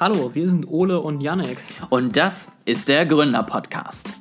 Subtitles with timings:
[0.00, 1.56] Hallo, wir sind Ole und Yannick.
[1.88, 4.20] Und das ist der Gründer-Podcast.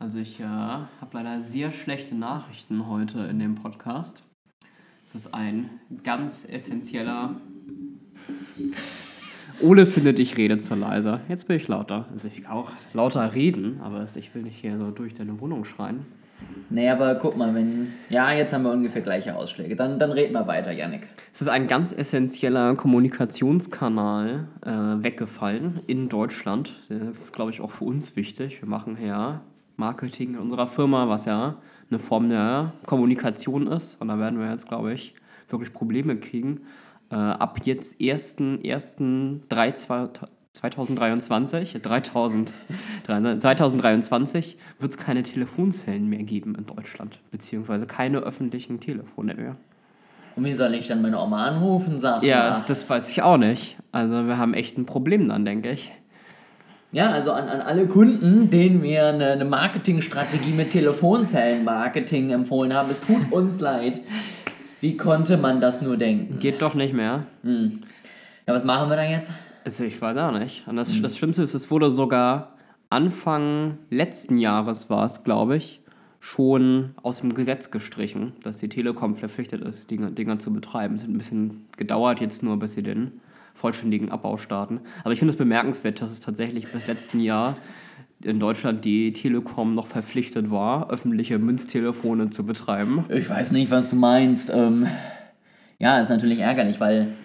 [0.00, 4.24] Also ich äh, habe leider sehr schlechte Nachrichten heute in dem Podcast.
[5.04, 5.70] Es ist ein
[6.02, 7.36] ganz essentieller...
[9.62, 11.20] Ole findet, ich rede zu leise.
[11.28, 12.06] Jetzt bin ich lauter.
[12.10, 15.64] Also ich kann auch lauter reden, aber ich will nicht hier so durch deine Wohnung
[15.64, 16.04] schreien.
[16.68, 17.92] Nee, aber guck mal, wenn.
[18.08, 19.76] Ja, jetzt haben wir ungefähr gleiche Ausschläge.
[19.76, 21.08] Dann, dann reden wir weiter, Yannick.
[21.32, 26.72] Es ist ein ganz essentieller Kommunikationskanal äh, weggefallen in Deutschland.
[26.88, 28.60] Das ist, glaube ich, auch für uns wichtig.
[28.60, 29.42] Wir machen ja
[29.76, 31.56] Marketing in unserer Firma, was ja
[31.88, 34.00] eine Form der Kommunikation ist.
[34.00, 35.14] Und da werden wir jetzt, glaube ich,
[35.48, 36.62] wirklich Probleme kriegen.
[37.10, 40.26] Äh, ab jetzt 1.1.2023
[40.60, 42.52] 3000,
[43.06, 49.56] 2023 wird es keine Telefonzellen mehr geben in Deutschland, beziehungsweise keine öffentlichen Telefone mehr.
[50.36, 53.38] Und wie soll ich dann meine Oma anrufen, sag Ja, das, das weiß ich auch
[53.38, 53.76] nicht.
[53.90, 55.90] Also wir haben echt ein Problem dann, denke ich.
[56.92, 62.90] Ja, also an, an alle Kunden, denen wir eine, eine Marketingstrategie mit Telefonzellenmarketing empfohlen haben,
[62.90, 64.00] es tut uns leid.
[64.80, 66.38] Wie konnte man das nur denken?
[66.38, 67.24] Geht doch nicht mehr.
[67.42, 67.82] Hm.
[68.46, 69.30] Ja, was machen wir dann jetzt?
[69.66, 70.62] Also ich weiß auch nicht.
[70.68, 72.52] Und das, das Schlimmste ist, es wurde sogar
[72.88, 75.80] Anfang letzten Jahres war es, glaube ich,
[76.20, 80.94] schon aus dem Gesetz gestrichen, dass die Telekom verpflichtet ist, Dinge, Dinge zu betreiben.
[80.94, 83.20] Es hat ein bisschen gedauert jetzt nur, bis sie den
[83.54, 84.82] vollständigen Abbau starten.
[85.02, 87.56] Aber ich finde es bemerkenswert, dass es tatsächlich bis letzten Jahr
[88.22, 93.04] in Deutschland die Telekom noch verpflichtet war, öffentliche Münztelefone zu betreiben.
[93.08, 94.48] Ich weiß nicht, was du meinst.
[94.48, 94.86] Ähm,
[95.80, 97.16] ja, ist natürlich ärgerlich, weil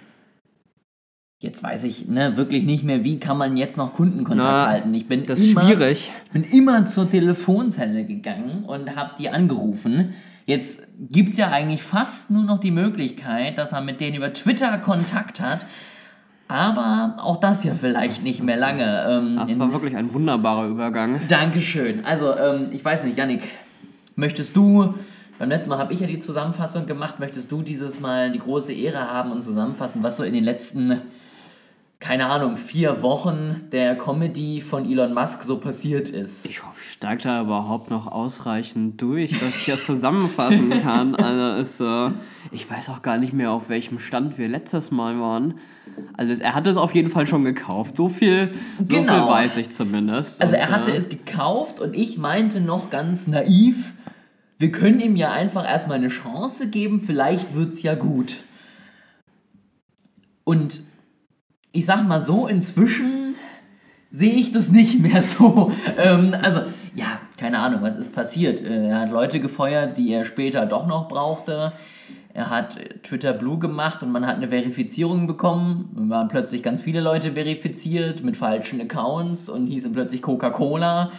[1.42, 4.94] jetzt weiß ich ne, wirklich nicht mehr, wie kann man jetzt noch Kundenkontakt Na, halten.
[4.94, 6.11] Ich bin Das ist immer, schwierig.
[6.25, 10.14] Ich bin immer zur Telefonzelle gegangen und habe die angerufen.
[10.45, 14.31] Jetzt gibt es ja eigentlich fast nur noch die Möglichkeit, dass man mit denen über
[14.34, 15.66] Twitter Kontakt hat.
[16.47, 19.06] Aber auch das ja vielleicht nicht mehr lange.
[19.09, 21.22] Ähm, Das war wirklich ein wunderbarer Übergang.
[21.28, 22.03] Dankeschön.
[22.06, 23.44] Also, ähm, ich weiß nicht, Yannick,
[24.16, 24.94] möchtest du,
[25.40, 28.74] beim letzten Mal habe ich ja die Zusammenfassung gemacht, möchtest du dieses Mal die große
[28.74, 31.01] Ehre haben und zusammenfassen, was so in den letzten,
[32.01, 36.45] keine Ahnung, vier Wochen der Comedy von Elon Musk so passiert ist?
[36.47, 41.13] Ich hoffe, ich steige da überhaupt noch ausreichend durch, dass ich das zusammenfassen kann.
[41.16, 42.12] Also ist, äh,
[42.51, 45.59] ich weiß auch gar nicht mehr, auf welchem Stand wir letztes Mal waren.
[46.17, 47.95] Also es- er hat es auf jeden Fall schon gekauft.
[47.95, 48.51] So viel,
[48.83, 49.13] so Genau.
[49.13, 50.41] viel weiß ich zumindest.
[50.41, 53.94] Also Und, er hatte äh, es gekauft und ich meinte noch ganz naiv,
[54.57, 58.38] wir können ihm ja einfach erstmal eine Chance geben, vielleicht wird's ja gut.
[60.44, 60.81] Und
[61.72, 63.36] ich sag mal so, inzwischen
[64.09, 65.72] sehe ich das nicht mehr so.
[65.98, 66.62] Ähm, also,
[66.96, 68.62] ja, keine Ahnung, was ist passiert.
[68.62, 71.74] Äh, Er hat Leute gefeuert, die er später doch noch brauchte.
[72.34, 75.90] Er hat Twitter Blue gemacht und man hat eine Verifizierung bekommen.
[75.96, 81.12] Dann waren plötzlich ganz viele Leute verifiziert mit falschen Accounts und hießen plötzlich Coca-Cola.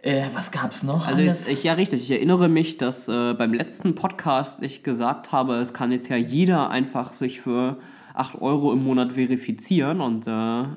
[0.00, 1.06] Äh, was gab's noch?
[1.06, 2.02] Also ist, ich, ja, richtig.
[2.02, 6.16] Ich erinnere mich, dass äh, beim letzten Podcast ich gesagt habe, es kann jetzt ja
[6.16, 7.76] jeder einfach sich für
[8.16, 10.30] 8 Euro im Monat verifizieren und äh,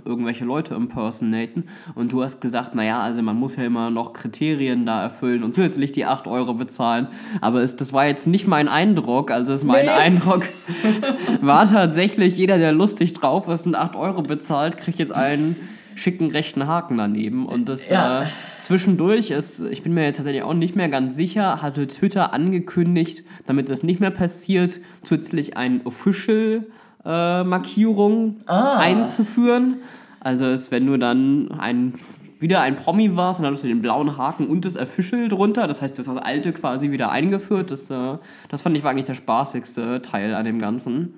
[0.05, 1.65] irgendwelche Leute impersonaten.
[1.95, 5.55] Und du hast gesagt, naja, also man muss ja immer noch Kriterien da erfüllen und
[5.55, 7.07] zusätzlich die 8 Euro bezahlen.
[7.41, 9.31] Aber es, das war jetzt nicht mein Eindruck.
[9.31, 9.91] Also ist mein Nee.
[9.91, 10.45] Eindruck
[11.41, 15.55] war tatsächlich, jeder, der lustig drauf ist und 8 Euro bezahlt, kriegt jetzt einen
[15.95, 17.45] schicken rechten Haken daneben.
[17.45, 18.23] Und das Ja.
[18.23, 18.25] äh,
[18.59, 23.23] zwischendurch ist, ich bin mir jetzt tatsächlich auch nicht mehr ganz sicher, hatte Twitter angekündigt,
[23.47, 26.65] damit das nicht mehr passiert, zusätzlich ein Official
[27.05, 28.77] äh, Markierung Ah.
[28.77, 29.77] einzuführen.
[30.19, 31.93] Also es, wenn du dann ein
[32.39, 35.67] wieder ein Promi warst, dann hattest du den blauen Haken und das Official drunter.
[35.67, 37.69] Das heißt, du hast das alte quasi wieder eingeführt.
[37.69, 38.17] Das, äh,
[38.47, 41.15] das fand ich war eigentlich der spaßigste Teil an dem Ganzen.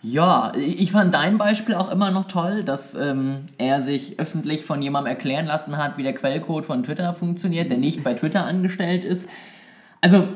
[0.00, 4.80] Ja, ich fand dein Beispiel auch immer noch toll, dass ähm, er sich öffentlich von
[4.80, 9.04] jemandem erklären lassen hat, wie der Quellcode von Twitter funktioniert, der nicht bei Twitter angestellt
[9.04, 9.28] ist.
[10.00, 10.28] Also,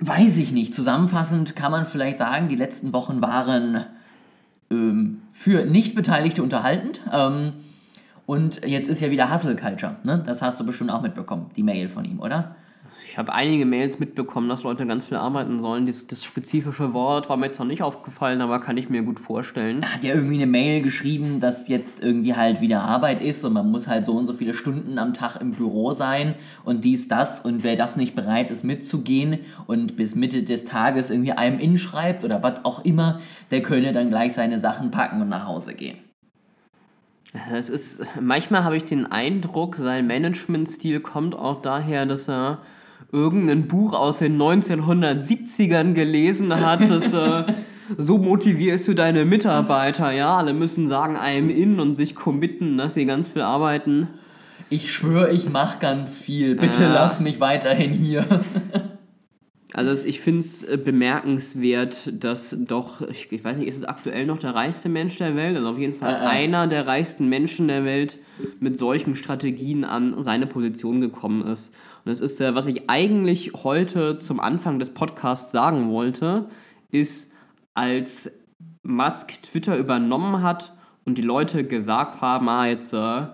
[0.00, 0.74] weiß ich nicht.
[0.74, 3.86] Zusammenfassend kann man vielleicht sagen, die letzten Wochen waren
[4.70, 7.00] ähm, für Nichtbeteiligte unterhaltend.
[7.12, 7.52] Ähm,
[8.26, 9.96] und jetzt ist ja wieder Hustle Culture.
[10.02, 10.22] Ne?
[10.26, 12.56] Das hast du bestimmt auch mitbekommen, die Mail von ihm, oder?
[13.08, 15.86] Ich habe einige Mails mitbekommen, dass Leute ganz viel arbeiten sollen.
[15.86, 19.20] Das, das spezifische Wort war mir jetzt noch nicht aufgefallen, aber kann ich mir gut
[19.20, 19.84] vorstellen.
[19.84, 23.70] Hat ja irgendwie eine Mail geschrieben, dass jetzt irgendwie halt wieder Arbeit ist und man
[23.70, 27.40] muss halt so und so viele Stunden am Tag im Büro sein und dies, das
[27.40, 32.24] und wer das nicht bereit ist mitzugehen und bis Mitte des Tages irgendwie einem inschreibt
[32.24, 33.20] oder was auch immer,
[33.50, 35.98] der könne dann gleich seine Sachen packen und nach Hause gehen.
[37.52, 42.58] Es ist, manchmal habe ich den Eindruck, sein Managementstil kommt auch daher, dass er
[43.12, 47.44] irgendein Buch aus den 1970ern gelesen hat, das äh,
[47.98, 50.36] so motivierst du deine Mitarbeiter, ja?
[50.36, 54.08] Alle müssen sagen, I'm in und sich committen, dass sie ganz viel arbeiten.
[54.70, 56.54] Ich schwöre, ich mache ganz viel.
[56.56, 56.92] Bitte Ja.
[56.94, 58.40] lass mich weiterhin hier.
[59.76, 64.38] Also ich finde es bemerkenswert, dass doch, ich, ich weiß nicht, ist es aktuell noch
[64.38, 65.56] der reichste Mensch der Welt?
[65.56, 66.26] Also auf jeden Fall Äh, äh.
[66.26, 68.18] einer der reichsten Menschen der Welt
[68.60, 71.74] mit solchen Strategien an seine Position gekommen ist.
[72.04, 76.48] Und das ist, äh, was ich eigentlich heute zum Anfang des Podcasts sagen wollte,
[76.90, 77.32] ist,
[77.74, 78.30] als
[78.82, 80.74] Musk Twitter übernommen hat
[81.04, 83.26] und die Leute gesagt haben, ah, jetzt äh,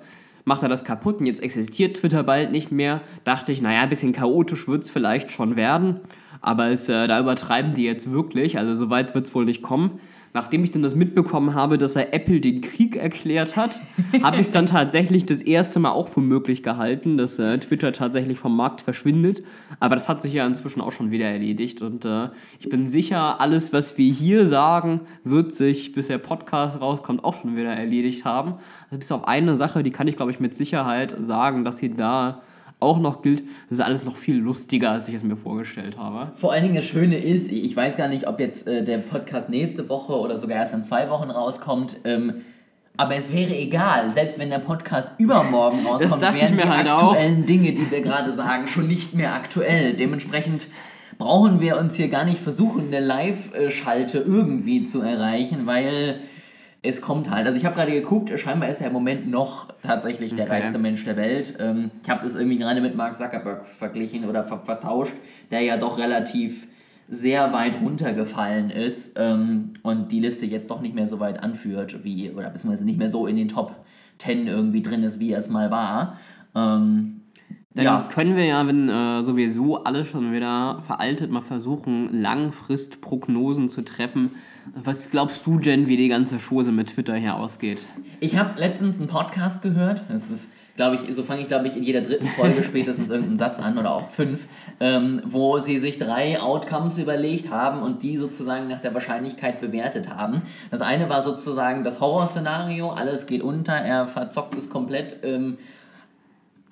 [0.44, 3.88] macht er das kaputt und jetzt existiert Twitter bald nicht mehr, dachte ich, naja, ein
[3.88, 6.00] bisschen chaotisch wird es vielleicht schon werden,
[6.40, 9.62] aber es, äh, da übertreiben die jetzt wirklich, also so weit wird es wohl nicht
[9.62, 10.00] kommen.
[10.32, 13.81] Nachdem ich dann das mitbekommen habe, dass er Apple den Krieg erklärt hat,
[14.23, 17.93] habe ich es dann tatsächlich das erste Mal auch für möglich gehalten, dass äh, Twitter
[17.93, 19.43] tatsächlich vom Markt verschwindet.
[19.81, 21.82] Aber das hat sich ja inzwischen auch schon wieder erledigt.
[21.82, 22.29] Und äh,
[22.61, 27.41] ich bin sicher, alles, was wir hier sagen, wird sich, bis der Podcast rauskommt, auch
[27.41, 28.55] schon wieder erledigt haben.
[28.85, 31.94] Also bis auf eine Sache, die kann ich, glaube ich, mit Sicherheit sagen, dass sie
[31.94, 32.43] da
[32.81, 33.43] auch noch gilt.
[33.69, 36.32] Das ist alles noch viel lustiger, als ich es mir vorgestellt habe.
[36.35, 39.50] Vor allen Dingen das Schöne ist, ich weiß gar nicht, ob jetzt äh, der Podcast
[39.50, 41.99] nächste Woche oder sogar erst in zwei Wochen rauskommt.
[42.05, 42.43] Ähm,
[42.97, 47.12] aber es wäre egal, selbst wenn der Podcast übermorgen rauskommt, wären die halt auch.
[47.12, 49.94] aktuellen Dinge, die wir gerade sagen, schon nicht mehr aktuell.
[49.94, 50.67] Dementsprechend
[51.17, 56.21] brauchen wir uns hier gar nicht versuchen, eine Live-Schalte irgendwie zu erreichen, weil
[56.82, 57.47] es kommt halt.
[57.47, 60.55] Also ich habe gerade geguckt, scheinbar ist er im Moment noch tatsächlich der Okay.
[60.55, 61.56] reichste Mensch der Welt.
[61.59, 65.15] Ähm, ich habe das irgendwie gerade mit Mark Zuckerberg verglichen oder ver vertauscht,
[65.50, 66.67] der ja doch relativ
[67.09, 72.05] sehr weit runtergefallen ist ähm, und die Liste jetzt doch nicht mehr so weit anführt,
[72.05, 73.75] wie, oder beziehungsweise nicht mehr so in den Top
[74.19, 76.19] 10 irgendwie drin ist, wie er es mal war.
[76.55, 77.23] Ähm,
[77.75, 83.69] Dann ja, können wir ja, wenn äh, sowieso alles schon wieder veraltet, mal versuchen, Langfristprognosen
[83.69, 84.31] zu treffen.
[84.74, 87.86] Was glaubst du denn, wie die ganze Chose mit Twitter hier ausgeht?
[88.20, 90.04] Ich habe letztens einen Podcast gehört.
[90.08, 93.38] Das ist, glaube ich, so fange ich, glaube ich, in jeder dritten Folge spätestens irgendeinen
[93.38, 94.46] Satz an oder auch fünf,
[94.78, 100.08] ähm, wo sie sich drei Outcomes überlegt haben und die sozusagen nach der Wahrscheinlichkeit bewertet
[100.08, 100.42] haben.
[100.70, 105.18] Das eine war sozusagen das Horrorszenario, alles geht unter, er verzockt es komplett.
[105.22, 105.58] Ähm,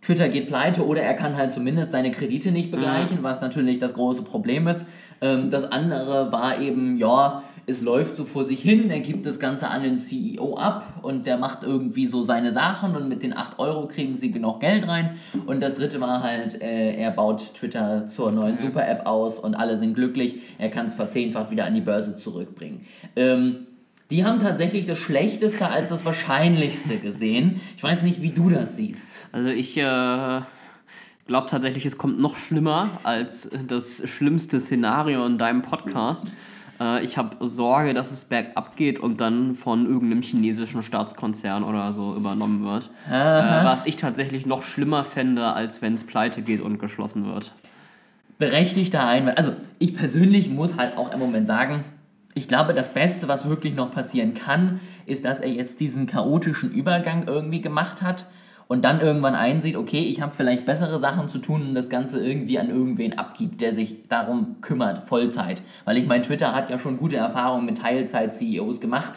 [0.02, 3.94] Twitter geht pleite oder er kann halt zumindest seine Kredite nicht begleichen, was natürlich das
[3.94, 4.86] große Problem ist.
[5.20, 9.38] Ähm, das andere war eben, ja, es läuft so vor sich hin, er gibt das
[9.38, 13.36] Ganze an den CEO ab und der macht irgendwie so seine Sachen und mit den
[13.36, 15.16] 8 Euro kriegen sie genug Geld rein.
[15.46, 19.76] Und das dritte war halt, äh, er baut Twitter zur neuen Super-App aus und alle
[19.76, 22.86] sind glücklich, er kann es verzehnfacht wieder an die Börse zurückbringen.
[23.16, 23.66] Ähm,
[24.10, 27.60] die haben tatsächlich das Schlechteste als das Wahrscheinlichste gesehen.
[27.76, 29.28] Ich weiß nicht, wie du das siehst.
[29.32, 29.82] Also ich äh,
[31.26, 36.28] glaube tatsächlich, es kommt noch schlimmer als das schlimmste Szenario in deinem Podcast.
[36.80, 41.92] Äh, ich habe Sorge, dass es bergab geht und dann von irgendeinem chinesischen Staatskonzern oder
[41.92, 42.90] so übernommen wird.
[43.08, 47.52] Äh, was ich tatsächlich noch schlimmer fände, als wenn es pleite geht und geschlossen wird.
[48.38, 49.36] berechtigter Einwand.
[49.36, 51.84] Also ich persönlich muss halt auch im Moment sagen,
[52.34, 56.70] ich glaube, das Beste, was wirklich noch passieren kann, ist, dass er jetzt diesen chaotischen
[56.70, 58.26] Übergang irgendwie gemacht hat
[58.68, 62.24] und dann irgendwann einsieht, okay, ich habe vielleicht bessere Sachen zu tun und das Ganze
[62.24, 65.62] irgendwie an irgendwen abgibt, der sich darum kümmert, Vollzeit.
[65.84, 69.14] Weil ich meine, Twitter hat ja schon gute Erfahrungen mit Teilzeit-CEOs gemacht.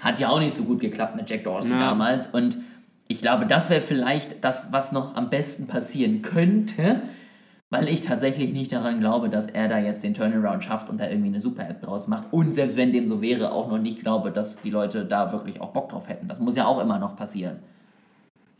[0.00, 1.80] Hat ja auch nicht so gut geklappt mit Jack Dorsey Ja.
[1.80, 2.58] damals und
[3.08, 7.02] ich glaube, das wäre vielleicht das, was noch am besten passieren könnte,
[7.70, 11.08] weil ich tatsächlich nicht daran glaube, dass er da jetzt den Turnaround schafft und da
[11.08, 12.32] irgendwie eine Super-App draus macht.
[12.32, 15.60] Und selbst wenn dem so wäre, auch noch nicht glaube, dass die Leute da wirklich
[15.60, 16.26] auch Bock drauf hätten.
[16.28, 17.58] Das muss ja auch immer noch passieren.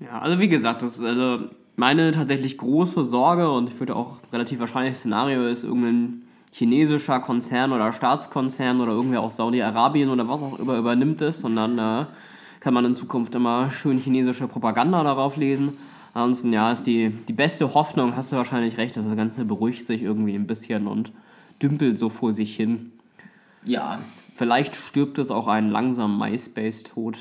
[0.00, 4.18] Ja, also wie gesagt, das ist also meine tatsächlich große Sorge und ich würde auch
[4.32, 6.22] relativ wahrscheinlich Szenario ist irgendein
[6.52, 11.56] chinesischer Konzern oder Staatskonzern oder irgendwer aus Saudi-Arabien oder was auch immer übernimmt es und
[11.56, 12.06] dann äh,
[12.60, 15.76] kann man in Zukunft immer schön chinesische Propaganda darauf lesen.
[16.14, 19.84] Ansonsten, ja, ist die, die beste Hoffnung, hast du wahrscheinlich recht, dass das Ganze beruhigt
[19.84, 21.12] sich irgendwie ein bisschen und
[21.62, 22.92] dümpelt so vor sich hin.
[23.64, 23.98] Ja,
[24.34, 27.18] Vielleicht stirbt es auch einen langsamen MySpace-Tod.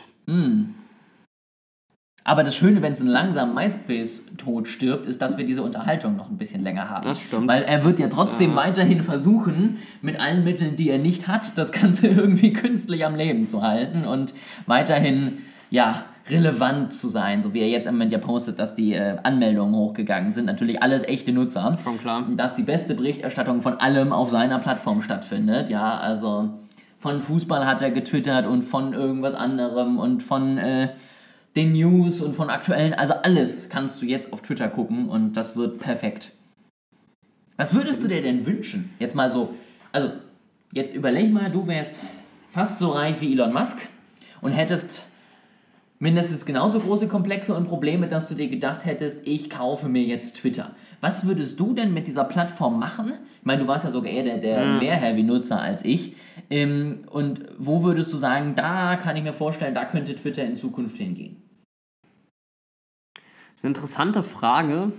[2.28, 6.30] Aber das Schöne, wenn es einen langsamen MySpace-Tod stirbt, ist, dass wir diese Unterhaltung noch
[6.30, 7.08] ein bisschen länger haben.
[7.08, 7.48] Das stimmt.
[7.48, 8.56] Weil er wird ja trotzdem Ja.
[8.58, 13.46] weiterhin versuchen, mit allen Mitteln, die er nicht hat, das Ganze irgendwie künstlich am Leben
[13.46, 14.34] zu halten und
[14.66, 15.38] weiterhin,
[15.70, 19.18] ja, relevant zu sein, so wie er jetzt im Moment ja postet, dass die äh,
[19.22, 20.46] Anmeldungen hochgegangen sind.
[20.46, 21.78] Natürlich alles echte Nutzer.
[21.84, 22.26] Schon klar.
[22.36, 25.70] Dass die beste Berichterstattung von allem auf seiner Plattform stattfindet.
[25.70, 26.50] Ja, also
[26.98, 30.90] von Fußball hat er getwittert und von irgendwas anderem und von äh,
[31.56, 35.56] den News und von aktuellen, also alles kannst du jetzt auf Twitter gucken und das
[35.56, 36.34] wird perfekt.
[37.58, 38.94] Was würdest du dir denn wünschen?
[39.00, 39.56] Jetzt mal so,
[39.94, 40.10] also
[40.74, 42.00] jetzt überleg mal, du wärst
[42.50, 43.78] fast so reich wie Elon Musk
[44.42, 45.04] und hättest
[46.00, 50.38] mindestens genauso große Komplexe und Probleme, dass du dir gedacht hättest, ich kaufe mir jetzt
[50.38, 50.76] Twitter.
[51.00, 53.14] Was würdest du denn mit dieser Plattform machen?
[53.40, 54.80] Ich meine, du warst ja sogar eher der, der Ja.
[54.80, 56.16] mehr Heavy-Nutzer als ich.
[56.50, 60.58] Ähm, und wo würdest du sagen, da kann ich mir vorstellen, da könnte Twitter in
[60.58, 61.38] Zukunft hingehen?
[63.66, 64.92] Ist eine interessante Frage,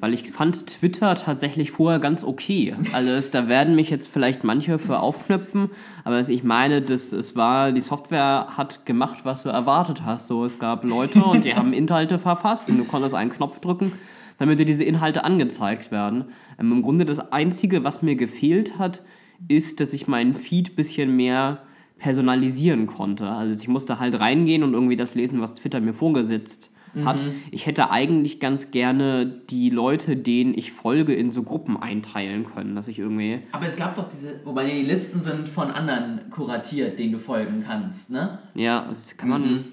[0.00, 2.76] weil ich fand Twitter tatsächlich vorher ganz okay.
[2.92, 5.70] Also es, da werden mich jetzt vielleicht manche für aufknöpfen,
[6.04, 10.26] aber ich meine, das, es war, die Software hat gemacht, was du erwartet hast.
[10.26, 13.92] So, es gab Leute und die haben Inhalte verfasst und du konntest einen Knopf drücken,
[14.36, 16.26] damit dir diese Inhalte angezeigt werden.
[16.58, 19.00] Ähm, Im Grunde das Einzige, was mir gefehlt hat,
[19.48, 21.62] ist, dass ich meinen Feed ein bisschen mehr
[21.96, 23.26] personalisieren konnte.
[23.30, 26.70] Also ich musste halt reingehen und irgendwie das lesen, was Twitter mir vorgesetzt
[27.04, 27.24] hat.
[27.50, 32.74] Ich hätte eigentlich ganz gerne die Leute, denen ich folge, in so Gruppen einteilen können,
[32.74, 33.40] dass ich irgendwie...
[33.52, 37.62] Aber es gab doch diese, wobei die Listen sind von anderen kuratiert, denen du folgen
[37.66, 38.38] kannst, ne?
[38.54, 39.42] Ja, das kann man...
[39.42, 39.64] Mhm.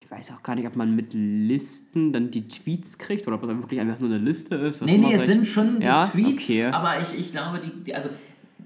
[0.00, 3.42] Ich weiß auch gar nicht, ob man mit Listen dann die Tweets kriegt oder ob
[3.42, 4.80] das wirklich einfach nur eine Liste ist.
[4.84, 6.66] Nee, nee, es ich- sind schon die Ja, Tweets, okay.
[6.66, 8.10] aber ich, ich glaube, die, die, also,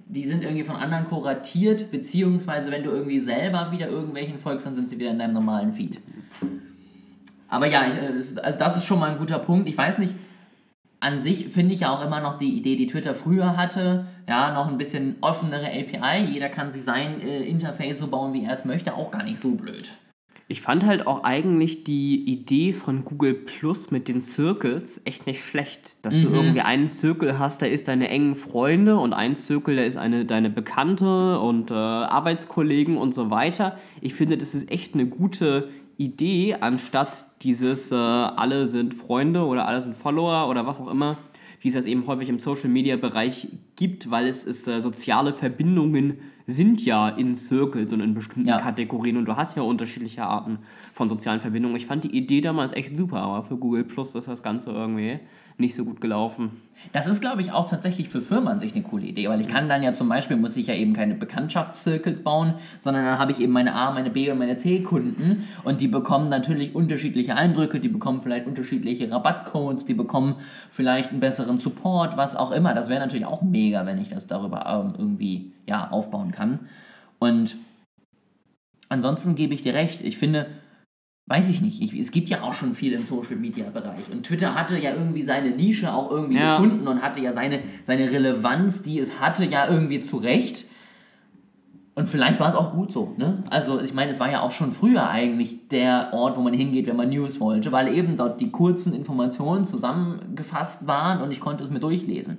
[0.07, 4.75] die sind irgendwie von anderen kuratiert, beziehungsweise wenn du irgendwie selber wieder irgendwelchen folgst, dann
[4.75, 5.99] sind sie wieder in deinem normalen Feed.
[7.51, 9.69] Aber ja, ich, äh, also das ist schon mal ein guter Punkt.
[9.69, 10.15] Ich weiß nicht,
[11.01, 14.55] an sich finde ich ja auch immer noch die Idee, die Twitter früher hatte, ja,
[14.55, 16.25] noch ein bisschen offenere API.
[16.31, 19.41] Jeder kann sich sein äh, Interface so bauen, wie er es möchte, auch gar nicht
[19.41, 19.93] so blöd.
[20.51, 25.45] Ich fand halt auch eigentlich die Idee von Google Plus mit den Circles echt nicht
[25.45, 26.05] schlecht.
[26.05, 29.83] Dass du irgendwie einen Circle hast, da ist deine engen Freunde und ein Circle, da
[29.83, 33.79] ist eine, deine Bekannte und äh, Arbeitskollegen und so weiter.
[34.01, 35.69] Ich finde, das ist echt eine gute
[36.01, 41.19] Idee, anstatt dieses äh, alle sind Freunde oder alle sind Follower oder was auch immer,
[41.61, 46.85] wie es das eben häufig im Social-Media-Bereich gibt, weil es ist äh, soziale Verbindungen sind
[46.85, 48.59] ja in Circles und in bestimmten Ja.
[48.59, 50.59] Kategorien und du hast ja unterschiedliche Arten
[50.93, 51.77] von sozialen Verbindungen.
[51.77, 55.21] Ich fand die Idee damals echt super, aber für Google Plus ist das Ganze irgendwie
[55.61, 56.63] nicht so gut gelaufen.
[56.93, 59.49] Das ist, glaube ich, auch tatsächlich für Firmen an sich eine coole Idee, weil ich
[59.49, 63.33] kann dann ja zum Beispiel, muss ich ja eben keine Bekanntschaftszirkels bauen, sondern dann habe
[63.33, 67.81] ich eben meine A, meine B und meine C-Kunden und die bekommen natürlich unterschiedliche Eindrücke,
[67.81, 70.37] die bekommen vielleicht unterschiedliche Rabattcodes, die bekommen
[70.71, 72.75] vielleicht einen besseren Support, was auch immer.
[72.75, 76.61] Das wäre natürlich auch mega, wenn ich das darüber ähm, irgendwie ja, aufbauen kann.
[77.19, 77.57] Und
[78.89, 80.47] ansonsten gebe ich dir recht, ich finde,
[81.31, 84.27] weiß ich nicht, ich, es gibt ja auch schon viel im Social Media Bereich und
[84.27, 86.57] Twitter hatte ja irgendwie seine Nische auch irgendwie Ja.
[86.57, 90.67] gefunden und hatte ja seine, seine Relevanz, die es hatte, ja irgendwie zurecht.
[91.95, 93.45] Und vielleicht war es auch gut so, ne?
[93.49, 96.89] Also ich meine, es war ja auch schon früher eigentlich der Ort, wo man hingeht,
[96.89, 101.63] wenn man News wollte, weil eben dort die kurzen Informationen zusammengefasst waren und ich konnte
[101.63, 102.39] es mir durchlesen.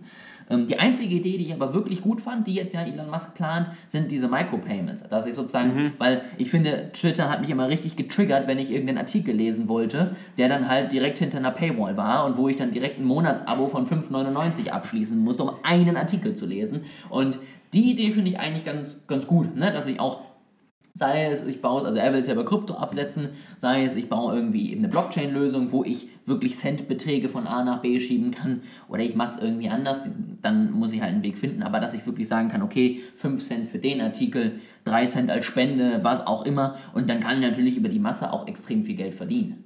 [0.51, 3.36] Ähm, die einzige Idee, die ich aber wirklich gut fand, die jetzt ja Elon Musk
[3.36, 5.08] plant, sind diese Micropayments.
[5.10, 9.00] Dass ich sozusagen, weil ich finde, Twitter hat mich immer richtig getriggert, wenn ich irgendeinen
[9.00, 12.72] Artikel lesen wollte, der dann halt direkt hinter einer Paywall war und wo ich dann
[12.72, 16.86] direkt ein Monatsabo von 5,99 abschließen musste, um einen Artikel zu lesen.
[17.10, 17.38] Und
[17.74, 19.72] die Idee finde ich eigentlich ganz, ganz gut, ne?
[19.72, 20.22] dass ich auch
[20.93, 23.29] Sei es, ich baue, also er will es ja über Krypto absetzen,
[23.60, 27.81] sei es, ich baue irgendwie eben eine Blockchain-Lösung, wo ich wirklich Centbeträge von A nach
[27.81, 30.03] B schieben kann oder ich mache es irgendwie anders,
[30.41, 33.43] dann muss ich halt einen Weg finden, aber dass ich wirklich sagen kann, okay, 5
[33.43, 37.48] Cent für den Artikel, 3 Cent als Spende, was auch immer und dann kann ich
[37.48, 39.63] natürlich über die Masse auch extrem viel Geld verdienen.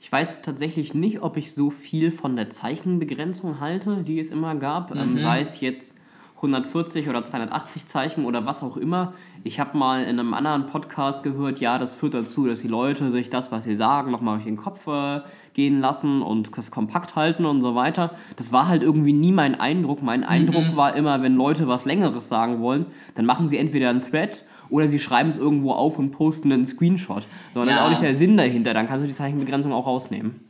[0.00, 4.56] Ich weiß tatsächlich nicht, ob ich so viel von der Zeichenbegrenzung halte, die es immer
[4.56, 4.94] gab.
[4.94, 5.96] Ähm, sei es jetzt
[6.42, 9.12] 140 oder 280 Zeichen oder was auch immer.
[9.44, 13.10] Ich habe mal in einem anderen Podcast gehört, ja, das führt dazu, dass die Leute
[13.12, 15.20] sich das, was sie sagen, nochmal durch den Kopf äh,
[15.54, 18.10] gehen lassen und das kompakt halten und so weiter.
[18.36, 20.02] Das war halt irgendwie nie mein Eindruck.
[20.02, 24.00] Mein Eindruck war immer, wenn Leute was Längeres sagen wollen, dann machen sie entweder einen
[24.00, 27.24] Thread oder sie schreiben es irgendwo auf und posten einen Screenshot.
[27.54, 27.86] So, und das ist Ja.
[27.86, 28.74] auch nicht der Sinn dahinter.
[28.74, 30.40] Dann kannst du die Zeichenbegrenzung auch rausnehmen.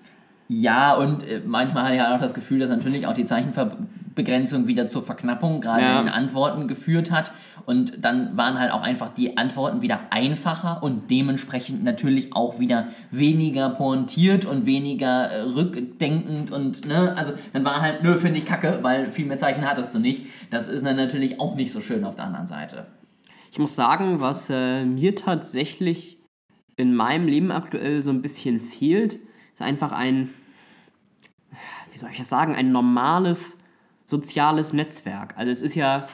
[0.48, 3.24] Ja, und äh, manchmal hatte ich halt auch das Gefühl, dass natürlich auch die
[4.12, 5.98] Zeichenbegrenzung wieder zur Verknappung gerade Ja.
[6.00, 7.32] in den Antworten geführt hat.
[7.64, 12.88] Und dann waren halt auch einfach die Antworten wieder einfacher und dementsprechend natürlich auch wieder
[13.10, 18.46] weniger pointiert und weniger äh, rückdenkend und, ne, also dann war halt, nö, finde ich
[18.46, 20.26] kacke, weil viel mehr Zeichen hattest du nicht.
[20.50, 22.86] Das ist dann natürlich auch nicht so schön auf der anderen Seite.
[23.52, 26.18] Ich muss sagen, was äh, mir tatsächlich
[26.76, 29.14] in meinem Leben aktuell so ein bisschen fehlt,
[29.54, 30.30] ist einfach ein,
[31.92, 33.56] wie soll ich das sagen, ein normales
[34.12, 35.34] soziales Netzwerk.
[35.36, 36.06] Also es ist ja,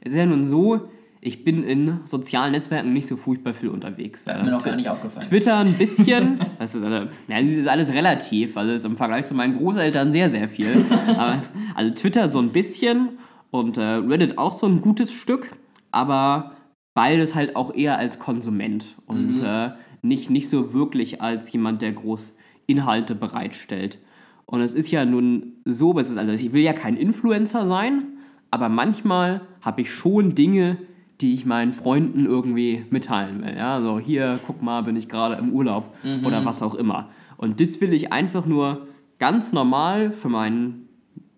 [0.00, 0.88] es ist ja nun so,
[1.20, 4.24] ich bin in sozialen Netzwerken nicht so furchtbar viel unterwegs.
[4.24, 5.26] Das ist mir Äh, noch gar Twi- nicht aufgefallen.
[5.28, 9.26] Twitter ein bisschen, das ist, alle, ja, das ist alles relativ, also ist im Vergleich
[9.26, 10.84] zu meinen Großeltern sehr, sehr viel.
[11.16, 13.18] Aber es, also Twitter so ein bisschen
[13.50, 15.50] und äh, Reddit auch so ein gutes Stück.
[15.90, 16.52] aber
[16.94, 19.70] beides halt auch eher als Konsument und äh,
[20.02, 22.34] nicht, nicht so wirklich als jemand, der groß
[22.66, 23.98] Inhalte bereitstellt.
[24.46, 28.04] Und es ist ja nun so, es ist also ich will ja kein Influencer sein,
[28.50, 30.78] aber manchmal habe ich schon Dinge,
[31.20, 33.56] die ich meinen Freunden irgendwie mitteilen will.
[33.56, 37.08] Ja, so hier, guck mal, bin ich gerade im Urlaub oder was auch immer.
[37.36, 38.86] Und das will ich einfach nur
[39.18, 40.88] ganz normal für meinen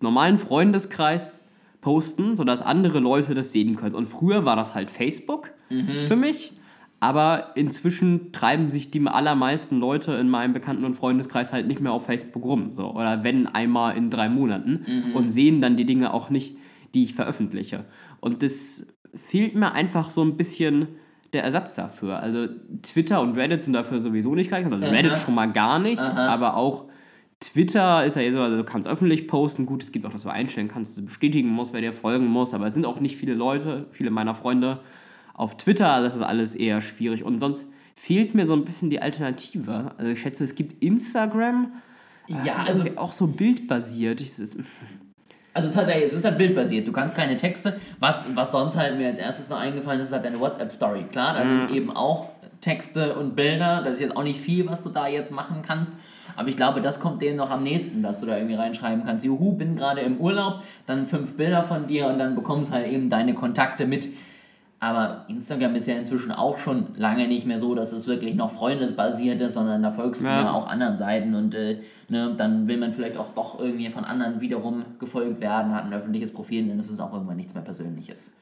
[0.01, 1.43] normalen Freundeskreis
[1.81, 3.95] posten, sodass andere Leute das sehen können.
[3.95, 5.51] Und früher war das halt Facebook
[6.07, 6.53] für mich.
[7.01, 11.93] Aber inzwischen treiben sich die allermeisten Leute in meinem Bekannten- und Freundeskreis halt nicht mehr
[11.93, 12.73] auf Facebook rum.
[12.73, 12.93] So.
[12.93, 16.57] Oder wenn einmal in drei Monaten und sehen dann die Dinge auch nicht,
[16.95, 17.85] die ich veröffentliche.
[18.21, 20.89] Und das fehlt mir einfach so ein bisschen
[21.33, 22.19] der Ersatz dafür.
[22.19, 22.49] Also
[22.83, 24.73] Twitter und Reddit sind dafür sowieso nicht geeignet.
[24.73, 26.87] Also Reddit schon mal gar nicht, aber auch
[27.41, 29.67] Twitter ist ja eh so, also du kannst öffentlich posten.
[29.67, 32.27] Gut, es gibt auch, dass du einstellen kannst, dass du bestätigen musst, wer dir folgen
[32.27, 34.81] muss, aber es sind auch nicht viele Leute, viele meiner Freunde
[35.39, 36.03] auf Twitter.
[36.03, 37.25] Das ist alles eher schwierig.
[37.25, 39.93] Und sonst fehlt mir so ein bisschen die Alternative.
[39.97, 41.73] Also ich schätze, es gibt Instagram.
[42.31, 44.21] aber Ja, also- auch so bildbasiert.
[44.21, 44.33] Ich,
[45.55, 46.87] Also tatsächlich, es ist halt bildbasiert.
[46.87, 47.81] Du kannst keine Texte.
[47.99, 51.05] Was, was sonst halt mir als erstes noch eingefallen ist, ist halt deine WhatsApp-Story.
[51.11, 52.29] Klar, da sind eben auch
[52.61, 53.83] Texte und Bilder.
[53.83, 55.95] Das ist jetzt auch nicht viel, was du da jetzt machen kannst.
[56.37, 59.25] Aber ich glaube, das kommt denen noch am nächsten, dass du da irgendwie reinschreiben kannst.
[59.25, 63.11] Juhu, bin gerade im Urlaub, dann fünf Bilder von dir und dann bekommst halt eben
[63.11, 64.09] deine Kontakte mit.
[64.81, 68.53] Aber Instagram ist ja inzwischen auch schon lange nicht mehr so, dass es wirklich noch
[68.53, 70.43] freundesbasiert ist, sondern da folgst du Ja.
[70.43, 74.05] ja auch anderen Seiten und äh, ne, dann will man vielleicht auch doch irgendwie von
[74.05, 77.65] anderen wiederum gefolgt werden, hat ein öffentliches Profil, dann ist es auch irgendwann nichts mehr
[77.65, 78.33] Persönliches.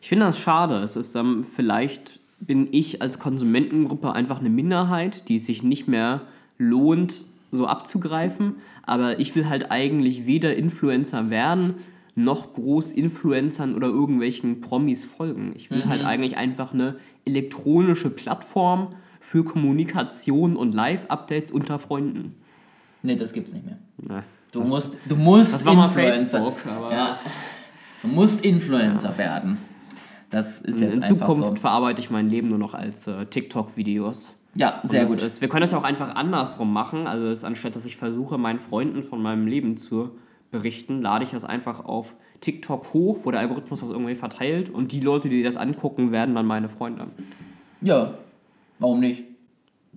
[0.00, 0.76] Ich finde das schade.
[0.82, 5.88] Es ist ähm, vielleicht bin ich als Konsumentengruppe einfach eine Minderheit, die es sich nicht
[5.88, 6.22] mehr
[6.58, 8.56] lohnt, so abzugreifen.
[8.84, 11.74] Aber ich will halt eigentlich weder Influencer werden,
[12.14, 15.52] noch groß Influencern oder irgendwelchen Promis folgen.
[15.56, 22.34] Ich will halt eigentlich einfach eine elektronische Plattform für Kommunikation und Live-Updates unter Freunden.
[23.02, 23.78] Ne, das gibt's nicht mehr.
[23.98, 26.38] Na, Du das, musst, du musst das war mal Influencer.
[26.38, 27.16] Facebook, aber ja,
[28.02, 29.56] du musst Influencer werden.
[30.28, 31.62] Das ist jetzt in einfach Zukunft so.
[31.62, 34.34] verarbeite ich mein Leben nur noch als äh, TikTok-Videos.
[34.54, 35.22] Ja, sehr gut.
[35.22, 37.06] Ist, wir können das auch einfach andersrum machen.
[37.06, 40.10] Also das, anstatt dass ich versuche, meinen Freunden von meinem Leben zu
[40.52, 44.92] berichten, lade ich das einfach auf TikTok hoch, wo der Algorithmus das irgendwie verteilt und
[44.92, 47.08] die Leute, die das angucken, werden dann meine Freunde.
[47.80, 48.14] Ja,
[48.78, 49.24] warum nicht?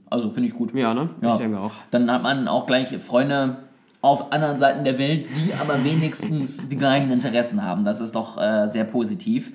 [0.10, 0.74] Also finde ich gut.
[0.74, 1.10] Ja, ne?
[1.22, 1.34] Ja.
[1.34, 1.74] Ich denke auch.
[1.91, 3.58] Dann hat man auch gleich Freunde
[4.02, 7.84] auf anderen Seiten der Welt, die aber wenigstens die gleichen Interessen haben.
[7.84, 9.52] Das ist doch äh, sehr positiv.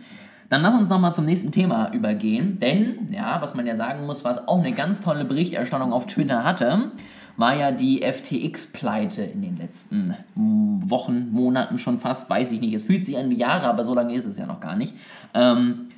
[0.48, 2.58] Dann lass uns nochmal zum nächsten Thema übergehen.
[2.58, 6.42] Denn, ja, was man ja sagen muss, was auch eine ganz tolle Berichterstattung auf Twitter
[6.42, 6.90] hatte,
[7.36, 12.74] war ja die FTX-Pleite in den letzten mm, Wochen, Monaten schon fast, weiß ich nicht.
[12.74, 14.94] Es fühlt sich an wie Jahre, aber so lange ist es ja noch gar nicht.
[15.34, 15.88] Ähm,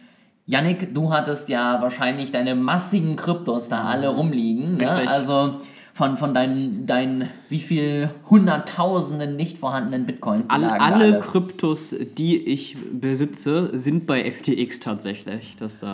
[0.46, 4.76] Yannick, du hattest ja wahrscheinlich deine massigen Kryptos da alle rumliegen.
[4.76, 4.90] Ne?
[5.08, 5.60] Also
[5.94, 10.48] von, von deinen, deinen wie viel hunderttausenden nicht vorhandenen Bitcoins.
[10.50, 11.18] All, da alle alle.
[11.18, 15.54] Kryptos, die ich besitze, sind bei FTX tatsächlich.
[15.58, 15.86] Das äh,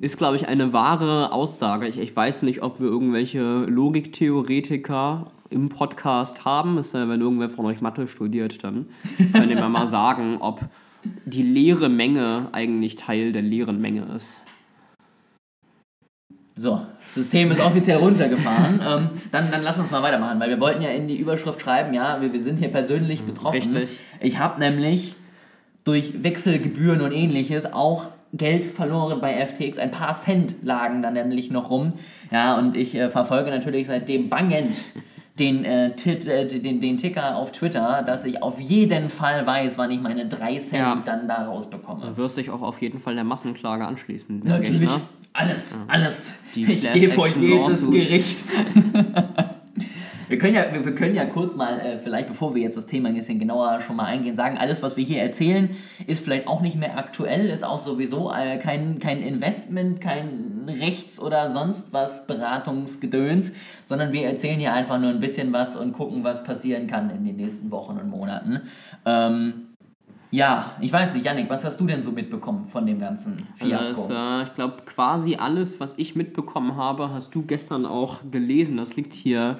[0.00, 1.86] ist, glaube ich, eine wahre Aussage.
[1.86, 6.78] Ich, ich weiß nicht, ob wir irgendwelche Logiktheoretiker im Podcast haben.
[6.78, 8.86] Ist, äh, wenn irgendwer von euch Mathe studiert, dann
[9.32, 10.60] könnt ihr mir mal sagen, ob
[11.24, 14.40] die leere Menge eigentlich Teil der leeren Menge ist.
[16.56, 18.80] So, das System ist offiziell runtergefahren.
[18.86, 21.94] ähm, dann, dann lass uns mal weitermachen, weil wir wollten ja in die Überschrift schreiben,
[21.94, 23.76] ja, wir, wir sind hier persönlich betroffen.
[23.76, 23.98] richtig.
[24.20, 25.14] Ich habe nämlich
[25.84, 29.78] durch Wechselgebühren und ähnliches auch Geld verloren bei FTX.
[29.78, 31.94] Ein paar Cent lagen da nämlich noch rum.
[32.30, 34.82] Ja, und ich äh, verfolge natürlich seitdem bangend
[35.38, 39.78] den, äh, Tit, äh, den, den Ticker auf Twitter, dass ich auf jeden Fall weiß,
[39.78, 41.02] wann ich meine 3 Cent Ja.
[41.04, 42.02] dann da rausbekomme.
[42.06, 44.42] Du wirst dich auch auf jeden Fall der Massenklage anschließen.
[44.44, 44.80] Natürlich.
[44.88, 45.00] ne?
[45.32, 46.32] Alles, alles.
[46.54, 47.88] Die ich gehe vor jedes.
[47.90, 48.44] Gericht.
[50.30, 52.86] wir, können ja, wir, wir können ja kurz mal, äh, vielleicht bevor wir jetzt das
[52.86, 56.46] Thema ein bisschen genauer schon mal eingehen, sagen, alles, was wir hier erzählen, ist vielleicht
[56.46, 61.92] auch nicht mehr aktuell, ist auch sowieso äh, kein, kein Investment, kein Rechts- oder sonst
[61.92, 63.52] was Beratungsgedöns,
[63.84, 67.24] sondern wir erzählen hier einfach nur ein bisschen was und gucken, was passieren kann in
[67.24, 68.60] den nächsten Wochen und Monaten.
[69.04, 69.66] Ähm,
[70.30, 74.06] ja, ich weiß nicht, Yannick, was hast du denn so mitbekommen von dem ganzen Fiasko?
[74.08, 78.76] Das, äh, ich glaube, quasi alles, was ich mitbekommen habe, hast du gestern auch gelesen.
[78.76, 79.58] Das liegt hier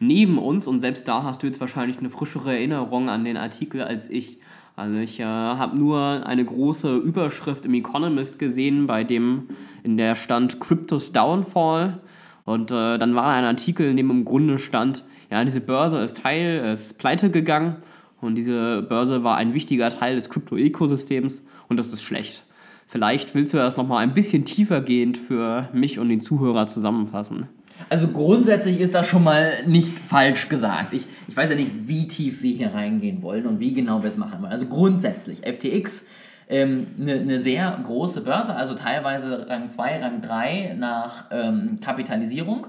[0.00, 3.82] neben uns und selbst da hast du jetzt wahrscheinlich eine frischere Erinnerung an den Artikel
[3.82, 4.38] als ich.
[4.74, 9.48] Also ich äh, habe nur eine große Überschrift im Economist gesehen, bei dem
[9.82, 12.00] in der stand Cryptos Downfall.
[12.46, 16.22] Und äh, dann war ein Artikel, in dem im Grunde stand, ja, diese Börse ist
[16.22, 17.76] Teil, ist pleite gegangen
[18.20, 22.44] und diese Börse war ein wichtiger Teil des Krypto-Ökosystems und das ist schlecht.
[22.86, 27.48] Vielleicht willst du das nochmal ein bisschen tiefergehend für mich und den Zuhörer zusammenfassen.
[27.90, 30.94] Also grundsätzlich ist das schon mal nicht falsch gesagt.
[30.94, 34.08] Ich, ich weiß ja nicht, wie tief wir hier reingehen wollen und wie genau wir
[34.08, 34.52] es machen wollen.
[34.52, 36.06] Also grundsätzlich, FTX,
[36.48, 41.78] eine ähm, ne, ne sehr große Börse, also teilweise Rang 2, Rang 3 nach ähm,
[41.80, 42.68] Kapitalisierung,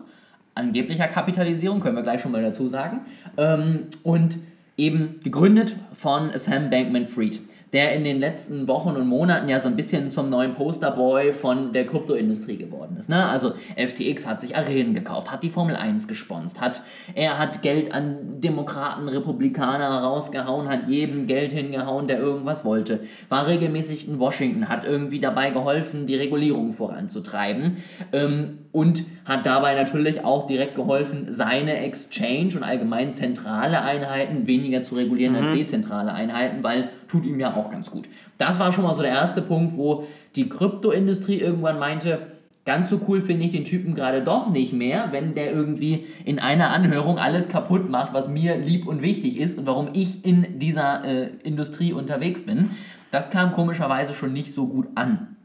[0.55, 3.01] angeblicher Kapitalisierung, können wir gleich schon mal dazu sagen.
[3.37, 4.37] Ähm, und
[4.75, 7.41] eben gegründet von Sam Bankman-Fried
[7.73, 11.71] der in den letzten Wochen und Monaten ja so ein bisschen zum neuen Posterboy von
[11.71, 13.09] der Kryptoindustrie geworden ist.
[13.09, 13.25] Ne?
[13.25, 16.81] Also FTX hat sich Arenen gekauft, hat die Formel 1 gesponst, hat,
[17.15, 23.47] er hat Geld an Demokraten, Republikaner rausgehauen, hat jedem Geld hingehauen, der irgendwas wollte, war
[23.47, 27.77] regelmäßig in Washington, hat irgendwie dabei geholfen, die Regulierung voranzutreiben
[28.11, 34.83] ähm, und hat dabei natürlich auch direkt geholfen, seine Exchange und allgemein zentrale Einheiten weniger
[34.83, 35.39] zu regulieren mhm.
[35.39, 38.07] als dezentrale Einheiten, weil tut ihm ja auch ganz gut.
[38.37, 42.19] Das war schon mal so der erste Punkt, wo die Kryptoindustrie irgendwann meinte,
[42.65, 46.39] ganz so cool finde ich den Typen gerade doch nicht mehr, wenn der irgendwie in
[46.39, 50.59] einer Anhörung alles kaputt macht, was mir lieb und wichtig ist und warum ich in
[50.59, 52.71] dieser äh, Industrie unterwegs bin.
[53.11, 55.35] Das kam komischerweise schon nicht so gut an.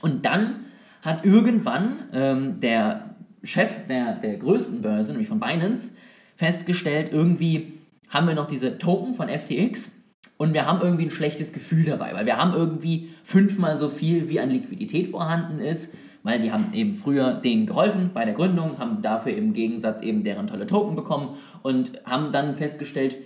[0.00, 0.66] Und dann
[1.02, 3.05] hat irgendwann ähm, der
[3.46, 5.96] Chef der, der größten Börse, nämlich von Binance,
[6.36, 7.74] festgestellt, irgendwie
[8.08, 9.92] haben wir noch diese Token von FTX
[10.36, 14.28] und wir haben irgendwie ein schlechtes Gefühl dabei, weil wir haben irgendwie fünfmal so viel,
[14.28, 18.78] wie an Liquidität vorhanden ist, weil die haben eben früher denen geholfen bei der Gründung,
[18.78, 23.16] haben dafür im Gegensatz eben deren tolle Token bekommen und haben dann festgestellt,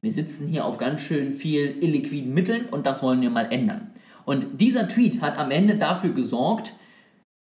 [0.00, 3.90] wir sitzen hier auf ganz schön viel illiquiden Mitteln und das wollen wir mal ändern.
[4.24, 6.72] Und dieser Tweet hat am Ende dafür gesorgt,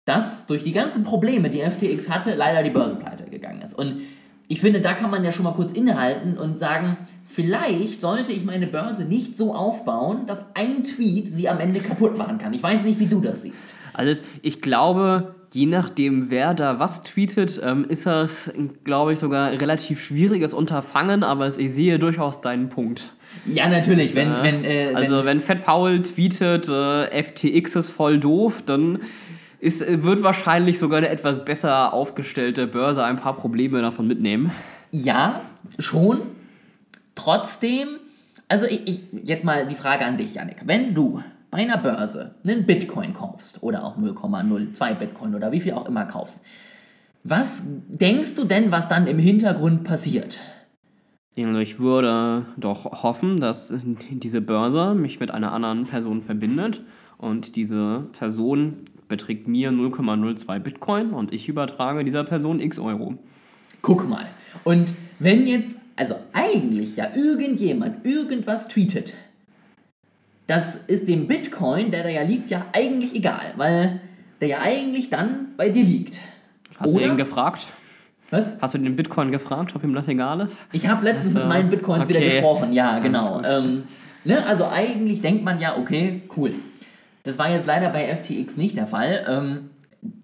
[0.07, 3.73] dass durch die ganzen Probleme, die FTX hatte, leider die Börse pleite gegangen ist.
[3.73, 4.03] Und
[4.47, 8.45] ich finde, da kann man ja schon mal kurz innehalten und sagen, vielleicht sollte ich
[8.45, 12.53] meine Börse nicht so aufbauen, dass ein Tweet sie am Ende kaputt machen kann.
[12.53, 13.73] Ich weiß nicht, wie du das siehst.
[13.91, 18.49] Also ich glaube, je nachdem, wer da was tweetet, ähm, ist das,
[18.85, 23.11] glaube ich, sogar ein relativ schwieriges Unterfangen, aber ich sehe durchaus deinen Punkt.
[23.45, 24.15] Ja, natürlich.
[24.15, 28.99] Wenn, wenn, äh, also wenn Fat Paul tweetet, äh, FTX ist voll doof, dann
[29.59, 34.51] ist, wird wahrscheinlich sogar eine etwas besser aufgestellte Börse ein paar Probleme davon mitnehmen.
[34.91, 35.41] Ja,
[35.79, 36.21] schon.
[37.15, 37.87] Trotzdem,
[38.47, 40.57] also ich, ich, jetzt mal die Frage an dich, Janik.
[40.65, 45.73] Wenn du bei einer Börse einen Bitcoin kaufst oder auch 0,02 Bitcoin oder wie viel
[45.73, 46.41] auch immer kaufst,
[47.23, 50.39] was denkst du denn, was dann im Hintergrund passiert?
[51.35, 53.73] Ich würde doch hoffen, dass
[54.09, 56.81] diese Börse mich mit einer anderen Person verbindet
[57.17, 63.17] und diese Person beträgt mir 0,02 Bitcoin und ich übertrage dieser Person x Euro.
[63.81, 64.27] Guck mal.
[64.63, 69.13] Und wenn jetzt, also eigentlich ja irgendjemand irgendwas tweetet,
[70.47, 74.01] das ist dem Bitcoin, der da ja liegt, ja eigentlich egal, weil
[74.39, 76.19] der ja eigentlich dann bei dir liegt.
[76.79, 77.05] Hast Oder?
[77.05, 77.67] du ihn gefragt?
[78.29, 78.57] Was?
[78.61, 80.57] Hast du den Bitcoin gefragt, ob ihm das egal ist?
[80.71, 82.15] Ich habe letztens also, mit meinen Bitcoins okay.
[82.15, 83.41] wieder gesprochen, ja, genau.
[83.41, 83.83] Ähm,
[84.25, 86.53] ne, also eigentlich denkt man ja, okay, cool.
[87.27, 89.25] Das war jetzt leider bei FTX nicht der Fall.
[89.27, 89.69] Ähm,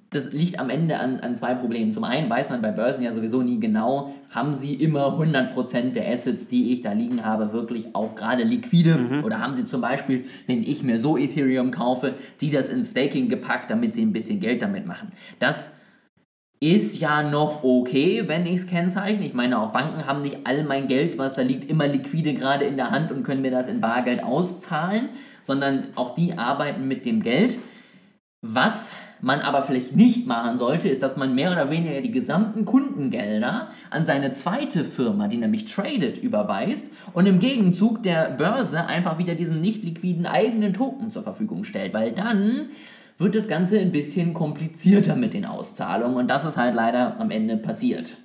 [0.09, 1.91] das liegt am Ende an, an zwei Problemen.
[1.91, 6.07] Zum einen weiß man bei Börsen ja sowieso nie genau, haben sie immer 100% der
[6.11, 8.95] Assets, die ich da liegen habe, wirklich auch gerade liquide?
[8.95, 9.23] Mhm.
[9.23, 13.27] Oder haben sie zum Beispiel, wenn ich mir so Ethereum kaufe, die das in Staking
[13.27, 15.11] gepackt, damit sie ein bisschen Geld damit machen?
[15.39, 15.73] Das
[16.59, 19.25] ist ja noch okay, wenn ich es kennzeichne.
[19.25, 22.63] Ich meine, auch Banken haben nicht all mein Geld, was da liegt, immer liquide gerade
[22.63, 25.09] in der Hand und können mir das in Bargeld auszahlen
[25.43, 27.57] sondern auch die arbeiten mit dem Geld.
[28.41, 28.91] Was
[29.23, 33.69] man aber vielleicht nicht machen sollte, ist, dass man mehr oder weniger die gesamten Kundengelder
[33.89, 39.35] an seine zweite Firma, die nämlich tradet, überweist und im Gegenzug der Börse einfach wieder
[39.35, 42.67] diesen nicht liquiden eigenen Token zur Verfügung stellt, weil dann
[43.17, 47.31] wird das Ganze ein bisschen komplizierter mit den Auszahlungen und das ist halt leider am
[47.31, 48.17] Ende passiert.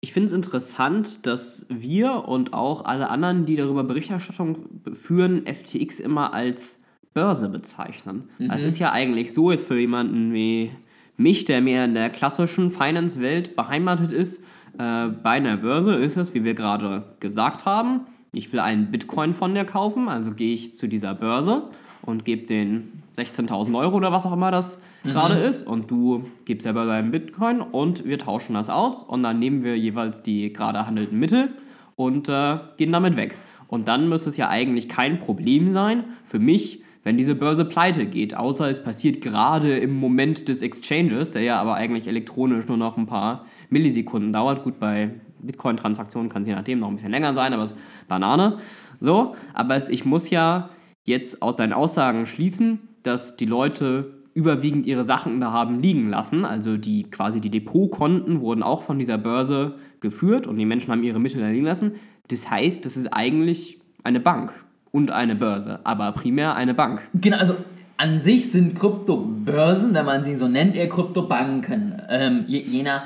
[0.00, 6.00] Ich finde es interessant, dass wir und auch alle anderen, die darüber Berichterstattung führen, FTX
[6.00, 6.78] immer als
[7.14, 8.24] Börse bezeichnen.
[8.38, 8.50] Mhm.
[8.50, 10.70] Es ist ja eigentlich so, jetzt für jemanden wie
[11.16, 14.44] mich, der mehr in der klassischen Finance-Welt beheimatet ist,
[14.78, 19.32] äh, bei einer Börse ist es, wie wir gerade gesagt haben, ich will einen Bitcoin
[19.32, 21.70] von dir kaufen, also gehe ich zu dieser Börse
[22.06, 25.10] und gebe den 16.000 Euro oder was auch immer das mhm.
[25.10, 29.38] gerade ist und du gibst selber deinen Bitcoin und wir tauschen das aus und dann
[29.38, 31.50] nehmen wir jeweils die gerade handelnden Mittel
[31.96, 33.34] und äh, gehen damit weg.
[33.68, 38.06] Und dann müsste es ja eigentlich kein Problem sein für mich, wenn diese Börse pleite
[38.06, 42.76] geht, außer es passiert gerade im Moment des Exchanges, der ja aber eigentlich elektronisch nur
[42.76, 44.64] noch ein paar Millisekunden dauert.
[44.64, 47.78] Gut, bei Bitcoin-Transaktionen kann es je nachdem noch ein bisschen länger sein, aber es ist
[48.08, 48.58] Banane.
[49.00, 50.70] So, aber es, ich muss ja
[51.06, 56.44] jetzt aus deinen Aussagen schließen, dass die Leute überwiegend ihre Sachen da haben liegen lassen.
[56.44, 61.02] Also die quasi die Depotkonten wurden auch von dieser Börse geführt und die Menschen haben
[61.02, 61.92] ihre Mittel da liegen lassen.
[62.28, 64.52] Das heißt, das ist eigentlich eine Bank
[64.92, 67.00] und eine Börse, aber primär eine Bank.
[67.14, 67.54] Genau, also
[67.96, 73.04] an sich sind Kryptobörsen, wenn man sie so nennt, eher Kryptobanken, ähm, je, je nach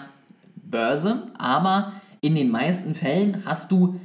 [0.57, 4.01] Börse, aber in den meisten Fällen hast du,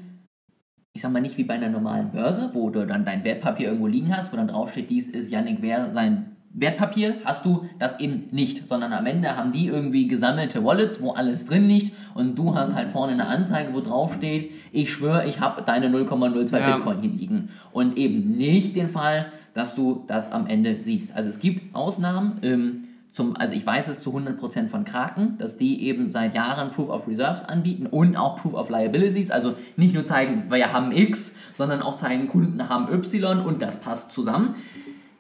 [0.96, 3.88] ich sag mal nicht wie bei einer normalen Börse, wo du dann dein Wertpapier irgendwo
[3.88, 8.30] liegen hast, wo dann draufsteht, dies ist Yannick Wer sein Wertpapier, hast du das eben
[8.32, 12.56] nicht, sondern am Ende haben die irgendwie gesammelte Wallets, wo alles drin liegt und du
[12.56, 16.78] hast halt vorne eine Anzeige, wo draufsteht, ich schwöre, ich habe deine 0,02 Ja.
[16.78, 21.14] Bitcoin hier liegen und eben nicht den Fall, dass du das am Ende siehst.
[21.14, 22.84] Also es gibt Ausnahmen, ähm,
[23.16, 26.90] zum, also ich weiß es zu 100% von Kraken, dass die eben seit Jahren Proof
[26.90, 31.34] of Reserves anbieten und auch Proof of Liabilities, also nicht nur zeigen, wir haben X,
[31.54, 34.56] sondern auch zeigen, Kunden haben Y und das passt zusammen.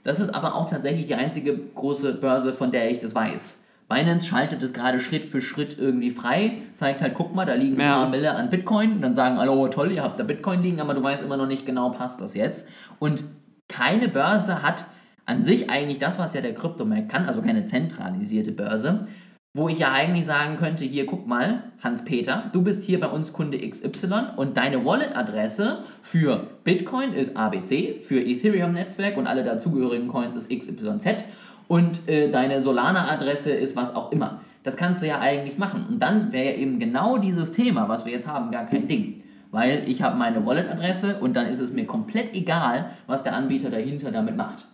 [0.03, 3.59] Das ist aber auch tatsächlich die einzige große Börse, von der ich das weiß.
[3.87, 7.75] Binance schaltet es gerade Schritt für Schritt irgendwie frei, zeigt halt, guck mal, da liegen
[7.75, 7.95] ein Ja.
[7.99, 8.93] paar Mille an Bitcoin.
[8.93, 11.37] Und dann sagen alle, oh toll, ihr habt da Bitcoin liegen, aber du weißt immer
[11.37, 12.67] noch nicht genau, passt das jetzt.
[12.99, 13.23] Und
[13.69, 14.85] keine Börse hat
[15.25, 19.07] an sich eigentlich das, was ja der Kryptomarkt kann, also keine zentralisierte Börse,
[19.53, 23.31] wo ich ja eigentlich sagen könnte, hier guck mal, Hans-Peter, du bist hier bei uns
[23.31, 30.35] Kunde XY und deine Wallet-Adresse für Bitcoin ist ABC, für Ethereum-Netzwerk und alle dazugehörigen Coins
[30.35, 31.23] ist XYZ
[31.69, 34.41] und äh, deine Solana-Adresse ist was auch immer.
[34.63, 35.85] Das kannst du ja eigentlich machen.
[35.87, 39.23] Und dann wäre eben genau dieses Thema, was wir jetzt haben, gar kein Ding.
[39.51, 43.69] Weil ich habe meine Wallet-Adresse und dann ist es mir komplett egal, was der Anbieter
[43.69, 44.65] dahinter damit macht.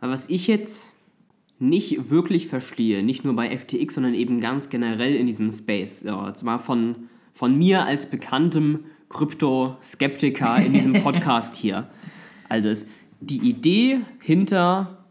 [0.00, 0.86] Aber was ich jetzt
[1.58, 6.32] nicht wirklich verstehe, nicht nur bei FTX, sondern eben ganz generell in diesem Space, ja,
[6.42, 11.88] mal von, von mir als bekanntem Krypto-Skeptiker in diesem Podcast hier.
[12.48, 12.88] Also ist
[13.20, 15.04] die Idee hinter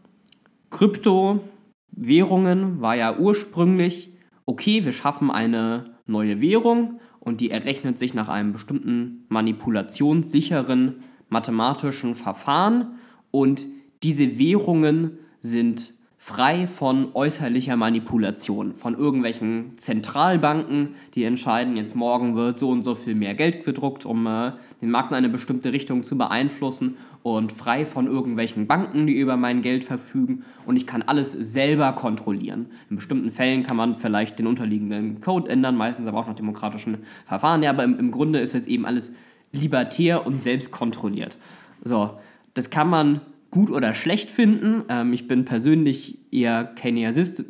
[0.70, 4.10] Kryptowährungen war ja ursprünglich,
[4.44, 12.14] okay, wir schaffen eine neue Währung und die errechnet sich nach einem bestimmten manipulationssicheren mathematischen
[12.14, 12.98] Verfahren
[13.32, 13.66] und
[14.06, 22.60] diese Währungen sind frei von äußerlicher Manipulation, von irgendwelchen Zentralbanken, die entscheiden, jetzt morgen wird
[22.60, 26.04] so und so viel mehr Geld gedruckt, um äh, den Markt in eine bestimmte Richtung
[26.04, 31.02] zu beeinflussen und frei von irgendwelchen Banken, die über mein Geld verfügen und ich kann
[31.02, 32.66] alles selber kontrollieren.
[32.88, 36.98] In bestimmten Fällen kann man vielleicht den unterliegenden Code ändern, meistens aber auch nach demokratischen
[37.26, 39.12] Verfahren, ja, aber im, im Grunde ist es eben alles
[39.50, 41.38] libertär und selbst kontrolliert.
[41.82, 42.12] So,
[42.54, 43.20] das kann man
[43.56, 44.84] gut oder schlecht finden.
[44.90, 47.42] Ähm, ich bin persönlich eher Keynesiast.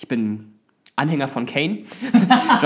[0.00, 0.54] Ich bin
[0.96, 1.84] Anhänger von Kane.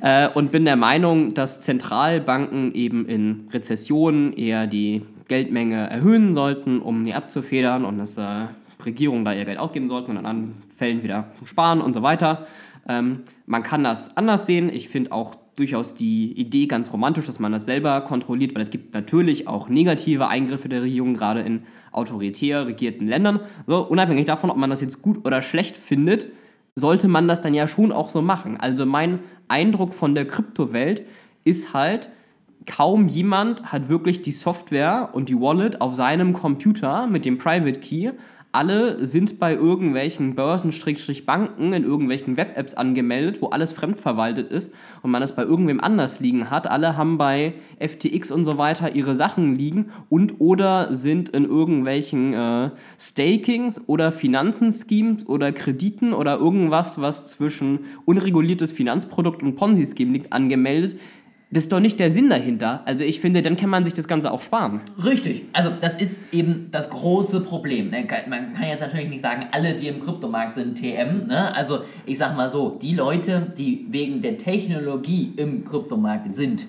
[0.00, 6.80] äh, und bin der Meinung, dass Zentralbanken eben in Rezessionen eher die Geldmenge erhöhen sollten,
[6.80, 8.46] um die abzufedern und dass äh,
[8.84, 12.46] Regierungen da ihr Geld ausgeben sollten und in anderen Fällen wieder sparen und so weiter.
[12.88, 14.70] Ähm, man kann das anders sehen.
[14.72, 18.70] Ich finde auch durchaus die Idee ganz romantisch, dass man das selber kontrolliert, weil es
[18.70, 23.40] gibt natürlich auch negative Eingriffe der Regierung, gerade in autoritär regierten Ländern.
[23.66, 26.28] So, unabhängig davon, ob man das jetzt gut oder schlecht findet,
[26.76, 28.58] sollte man das dann ja schon auch so machen.
[28.58, 31.02] Also mein Eindruck von der Kryptowelt
[31.44, 32.08] ist halt,
[32.66, 37.80] kaum jemand hat wirklich die Software und die Wallet auf seinem Computer mit dem Private
[37.80, 38.12] Key.
[38.52, 45.22] Alle sind bei irgendwelchen Börsen-Banken in irgendwelchen Web-Apps angemeldet, wo alles fremdverwaltet ist und man
[45.22, 46.68] es bei irgendwem anders liegen hat.
[46.68, 52.34] Alle haben bei FTX und so weiter ihre Sachen liegen und oder sind in irgendwelchen
[52.34, 60.32] äh, Stakings oder Finanzen-Schemes oder Krediten oder irgendwas, was zwischen unreguliertes Finanzprodukt und Ponzi-Scheme liegt,
[60.32, 60.98] angemeldet.
[61.52, 62.82] Das ist doch nicht der Sinn dahinter.
[62.84, 64.82] Also ich finde, dann kann man sich das Ganze auch sparen.
[65.02, 65.42] Richtig.
[65.52, 67.90] Also das ist eben das große Problem.
[67.90, 68.06] ne?
[68.28, 71.26] Man kann jetzt natürlich nicht sagen, alle, die im Kryptomarkt sind, TM.
[71.26, 71.52] Ne?
[71.54, 76.66] Also ich sag mal so, die Leute, die wegen der Technologie im Kryptomarkt sind,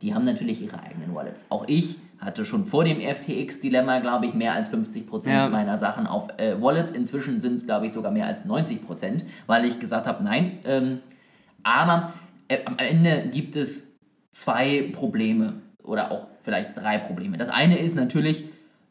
[0.00, 1.46] die haben natürlich ihre eigenen Wallets.
[1.48, 5.48] Auch ich hatte schon vor dem FTX-Dilemma, glaube ich, mehr als 50% Ja.
[5.48, 6.92] meiner Sachen auf äh, Wallets.
[6.92, 8.78] Inzwischen sind es, glaube ich, sogar mehr als 90%,
[9.46, 10.58] weil ich gesagt habe, nein.
[10.64, 10.98] Ähm,
[11.64, 12.12] aber
[12.48, 13.93] äh, am Ende gibt es
[14.34, 17.38] zwei Probleme oder auch vielleicht drei Probleme.
[17.38, 18.44] Das eine ist natürlich,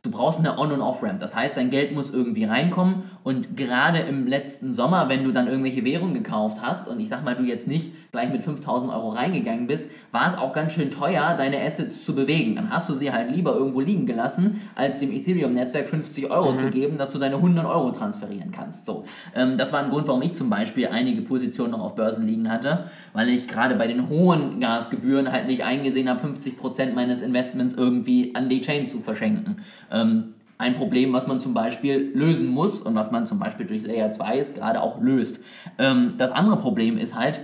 [0.03, 1.21] du brauchst eine On- und Off-Ramp.
[1.21, 5.47] Das heißt, dein Geld muss irgendwie reinkommen und gerade im letzten Sommer, wenn du dann
[5.47, 9.09] irgendwelche Währungen gekauft hast und ich sag mal, du jetzt nicht gleich mit 5000 Euro
[9.09, 12.55] reingegangen bist, war es auch ganz schön teuer, deine Assets zu bewegen.
[12.55, 16.69] Dann hast du sie halt lieber irgendwo liegen gelassen, als dem Ethereum-Netzwerk 50 Euro zu
[16.69, 18.85] geben, dass du deine 100 Euro transferieren kannst.
[18.85, 22.27] So, ähm, das war ein Grund, warum ich zum Beispiel einige Positionen noch auf Börsen
[22.27, 27.21] liegen hatte, weil ich gerade bei den hohen Gasgebühren halt nicht eingesehen habe, 50% meines
[27.21, 29.63] Investments irgendwie an die Chain zu verschenken.
[29.93, 33.83] Ähm, ein Problem, was man zum Beispiel lösen muss und was man zum Beispiel durch
[33.83, 35.43] Layer 2 ist, gerade auch löst.
[35.77, 37.41] Ähm, das andere Problem ist halt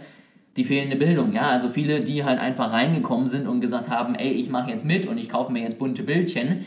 [0.56, 1.34] die fehlende Bildung.
[1.34, 4.86] Ja, also viele, die halt einfach reingekommen sind und gesagt haben, ey, ich mache jetzt
[4.86, 6.66] mit und ich kaufe mir jetzt bunte Bildchen,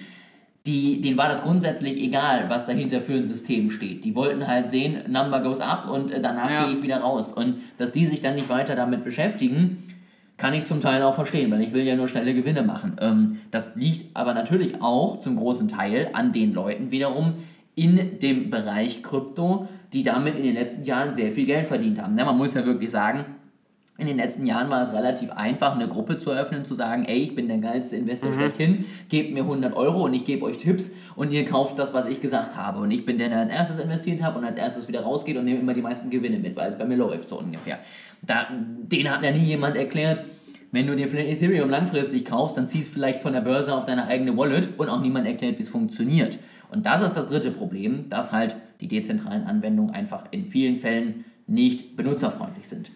[0.67, 4.05] die, denen war das grundsätzlich egal, was dahinter für ein System steht.
[4.05, 6.65] Die wollten halt sehen, Number goes up und äh, danach Ja.
[6.67, 7.33] gehe ich wieder raus.
[7.33, 9.92] Und dass die sich dann nicht weiter damit beschäftigen,
[10.43, 12.97] kann ich zum Teil auch verstehen, weil ich will ja nur schnelle Gewinne machen.
[13.01, 17.35] Ähm, das liegt aber natürlich auch zum großen Teil an den Leuten wiederum
[17.77, 22.17] in dem Bereich Krypto, die damit in den letzten Jahren sehr viel Geld verdient haben.
[22.17, 23.25] Ne, man muss ja wirklich sagen,
[24.03, 27.19] in den letzten Jahren war es relativ einfach, eine Gruppe zu eröffnen, zu sagen, ey,
[27.19, 30.93] ich bin der geilste Investor schlechthin, gebt mir 100 Euro und ich gebe euch Tipps
[31.15, 32.81] und ihr kauft das, was ich gesagt habe.
[32.81, 35.45] Und ich bin der, der als erstes investiert habe und als erstes wieder rausgeht und
[35.45, 37.79] nehme immer die meisten Gewinne mit, weil es bei mir läuft, so ungefähr.
[38.23, 40.25] Da, den hat ja nie jemand erklärt,
[40.73, 43.85] wenn du dir für den Ethereum langfristig kaufst, dann ziehst vielleicht von der Börse auf
[43.85, 46.39] deine eigene Wallet und auch niemand erklärt, wie es funktioniert.
[46.71, 51.27] Und das ist das dritte Problem, dass halt die dezentralen Anwendungen einfach in vielen Fällen
[51.47, 52.91] nicht benutzerfreundlich sind.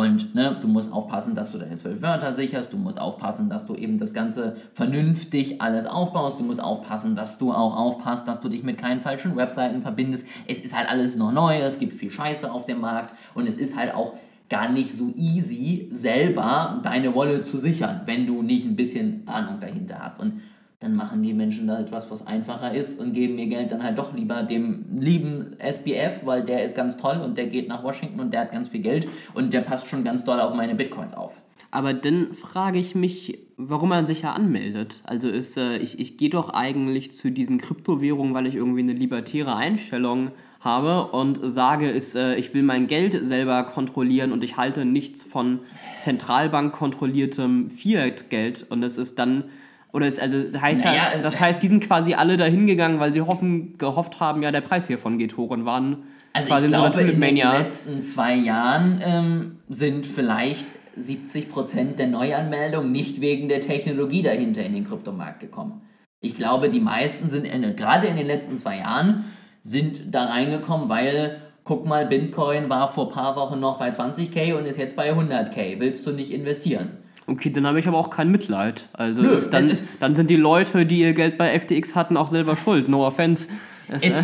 [0.00, 3.66] Und ne, du musst aufpassen, dass du deine zwölf Wörter sicherst, du musst aufpassen, dass
[3.66, 8.40] du eben das Ganze vernünftig alles aufbaust, du musst aufpassen, dass du auch aufpasst, dass
[8.40, 10.26] du dich mit keinen falschen Webseiten verbindest.
[10.46, 13.58] Es ist halt alles noch neu, es gibt viel Scheiße auf dem Markt und es
[13.58, 14.14] ist halt auch
[14.48, 19.60] gar nicht so easy, selber deine Wallet zu sichern, wenn du nicht ein bisschen Ahnung
[19.60, 20.18] dahinter hast.
[20.18, 20.40] Und
[20.80, 23.98] dann machen die Menschen da etwas, was einfacher ist und geben ihr Geld dann halt
[23.98, 28.18] doch lieber dem lieben SBF, weil der ist ganz toll und der geht nach Washington
[28.18, 31.12] und der hat ganz viel Geld und der passt schon ganz doll auf meine Bitcoins
[31.12, 31.38] auf.
[31.70, 35.02] Aber dann frage ich mich, warum man sich ja anmeldet.
[35.04, 38.94] Also ist, äh, ich, ich gehe doch eigentlich zu diesen Kryptowährungen, weil ich irgendwie eine
[38.94, 44.56] libertäre Einstellung habe und sage, ist, äh, ich will mein Geld selber kontrollieren und ich
[44.56, 45.60] halte nichts von
[45.96, 48.66] Zentralbank kontrolliertem Fiat-Geld.
[48.70, 49.44] Und es ist dann,
[49.92, 53.00] oder es also das heißt, Naja, das, das heißt, die sind quasi alle dahin gegangen,
[53.00, 56.66] weil sie hoffen, gehofft haben, ja, der Preis hiervon geht hoch und waren Also quasi
[56.66, 60.66] ich glaube, in den letzten zwei Jahren ähm, sind vielleicht
[60.98, 65.82] 70% der Neuanmeldungen nicht wegen der Technologie dahinter in den Kryptomarkt gekommen.
[66.20, 69.24] Ich glaube, die meisten sind in, gerade in den letzten zwei Jahren
[69.62, 74.54] sind da reingekommen, weil guck mal, Bitcoin war vor ein paar Wochen noch bei 20k
[74.54, 75.78] und ist jetzt bei 100k.
[75.78, 76.98] Willst du nicht investieren?
[77.30, 78.88] Okay, dann habe ich aber auch kein Mitleid.
[78.92, 82.16] Also Nö, ist, dann, ist- dann sind die Leute, die ihr Geld bei FTX hatten,
[82.16, 82.88] auch selber schuld.
[82.88, 83.48] No offense.
[83.88, 84.22] Es, Es, äh,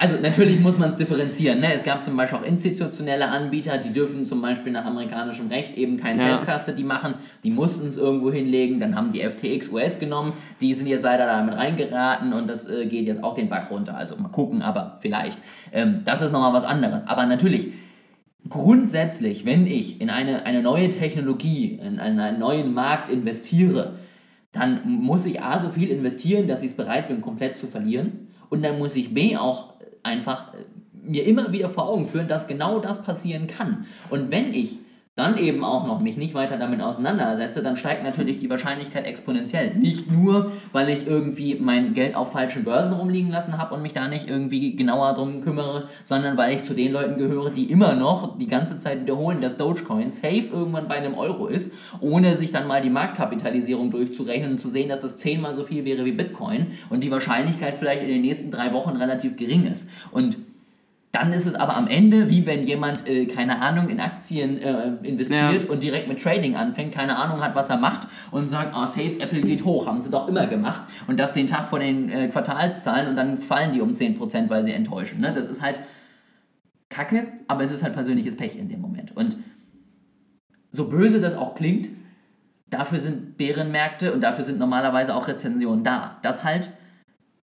[0.00, 1.60] also natürlich muss man es differenzieren.
[1.60, 1.72] Ne?
[1.74, 5.98] Es gab zum Beispiel auch institutionelle Anbieter, die dürfen zum Beispiel nach amerikanischem Recht eben
[5.98, 6.38] kein Ja.
[6.44, 7.14] Self-Custody machen.
[7.44, 8.80] Die mussten es irgendwo hinlegen.
[8.80, 10.32] Dann haben die FTX US genommen.
[10.60, 13.94] Die sind jetzt leider damit reingeraten und das äh, geht jetzt auch den Bach runter.
[13.96, 15.38] Also mal gucken, aber vielleicht.
[15.72, 17.02] Ähm, das ist nochmal was anderes.
[17.06, 17.68] Aber natürlich,
[18.50, 23.94] grundsätzlich, wenn ich in eine, eine neue Technologie, in einen neuen Markt investiere,
[24.52, 28.28] dann muss ich A, so viel investieren, dass ich es bereit bin, komplett zu verlieren.
[28.48, 30.58] Und dann muss ich B, auch einfach äh,
[30.92, 33.86] mir immer wieder vor Augen führen, dass genau das passieren kann.
[34.10, 34.78] Und wenn ich
[35.20, 39.74] dann eben auch noch mich nicht weiter damit auseinandersetze, dann steigt natürlich die Wahrscheinlichkeit exponentiell.
[39.74, 43.92] Nicht nur, weil ich irgendwie mein Geld auf falschen Börsen rumliegen lassen habe und mich
[43.92, 47.94] da nicht irgendwie genauer drum kümmere, sondern weil ich zu den Leuten gehöre, die immer
[47.94, 52.50] noch die ganze Zeit wiederholen, dass Dogecoin safe irgendwann bei einem Euro ist, ohne sich
[52.50, 56.12] dann mal die Marktkapitalisierung durchzurechnen und zu sehen, dass das zehnmal so viel wäre wie
[56.12, 59.90] Bitcoin und die Wahrscheinlichkeit vielleicht in den nächsten drei Wochen relativ gering ist.
[60.12, 60.38] Und
[61.12, 64.92] dann ist es aber am Ende, wie wenn jemand, äh, keine Ahnung, in Aktien äh,
[65.02, 68.86] investiert und direkt mit Trading anfängt, keine Ahnung hat, was er macht und sagt, oh,
[68.86, 70.82] safe, Apple geht hoch, haben sie doch immer gemacht.
[71.08, 74.62] Und das den Tag vor den äh, Quartalszahlen und dann fallen die um 10%, weil
[74.62, 75.20] sie enttäuschen.
[75.20, 75.32] Ne?
[75.34, 75.80] Das ist halt
[76.90, 79.16] kacke, aber es ist halt persönliches Pech in dem Moment.
[79.16, 79.36] Und
[80.70, 81.88] so böse das auch klingt,
[82.68, 86.18] dafür sind Bärenmärkte und dafür sind normalerweise auch Rezensionen da.
[86.22, 86.70] Dass halt